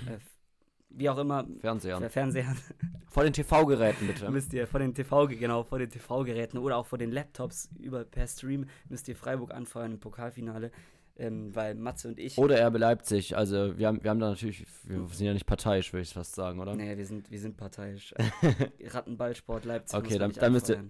[0.91, 1.47] wie auch immer.
[1.61, 2.11] Fernseher.
[2.11, 2.57] Fernseher.
[3.09, 4.31] Vor den TV-Geräten bitte.
[4.31, 8.05] müsst ihr vor den TV, genau, vor den TV-Geräten oder auch vor den Laptops über
[8.05, 10.71] per Stream müsst ihr Freiburg anfeuern im Pokalfinale.
[11.17, 12.39] Ähm, weil Matze und ich.
[12.39, 13.37] Oder RB Leipzig.
[13.37, 16.37] Also wir haben, wir haben da natürlich, wir sind ja nicht parteiisch, würde ich fast
[16.37, 16.77] sagen, oder?
[16.77, 18.15] Nee, wir sind, wir sind parteiisch.
[18.85, 19.99] Rattenballsport Leipzig.
[19.99, 20.85] Okay, dann, dann müsst ihr.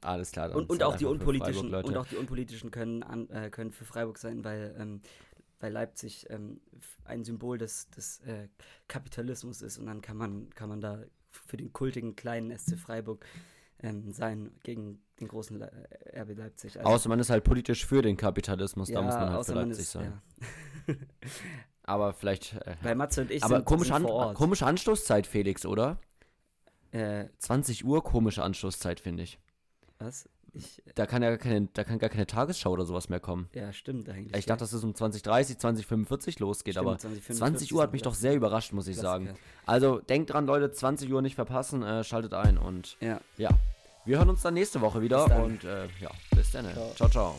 [0.00, 0.54] Alles klar.
[0.54, 4.18] Und, und auch die unpolitischen und auch die unpolitischen können, an, äh, können für Freiburg
[4.18, 5.00] sein, weil ähm,
[5.60, 6.60] weil Leipzig ähm,
[7.04, 8.48] ein Symbol des, des äh,
[8.88, 13.24] Kapitalismus ist und dann kann man, kann man da für den kultigen kleinen SC Freiburg
[13.80, 15.70] ähm, sein gegen den großen Le
[16.12, 16.78] äh, RB Leipzig.
[16.78, 19.52] Also, außer man ist halt politisch für den Kapitalismus, ja, da muss man halt für
[19.54, 20.20] Leipzig ist, sein.
[20.86, 20.94] Ja.
[21.82, 22.54] aber vielleicht.
[22.54, 25.98] Äh, Bei Matze und ich aber sind, komische, sind An komische Anstoßzeit, Felix, oder?
[26.92, 29.38] Äh, 20 Uhr komische Anstoßzeit, finde ich.
[29.98, 30.28] Was?
[30.54, 33.48] Ich, da kann ja keine, da kann gar keine Tagesschau oder sowas mehr kommen.
[33.54, 34.36] Ja, stimmt eigentlich.
[34.36, 38.02] Ich dachte, dass es um 2030, 2045 losgeht, stimmt, aber 20, 20 Uhr hat mich
[38.02, 39.26] doch sehr überrascht, muss ich Klassiker.
[39.26, 39.38] sagen.
[39.66, 43.20] Also denkt dran, Leute, 20 Uhr nicht verpassen, äh, schaltet ein und ja.
[43.36, 43.50] ja.
[44.04, 46.70] Wir hören uns dann nächste Woche wieder und äh, ja, bis dann.
[46.72, 46.92] ciao.
[46.94, 47.08] ciao.
[47.08, 47.38] ciao.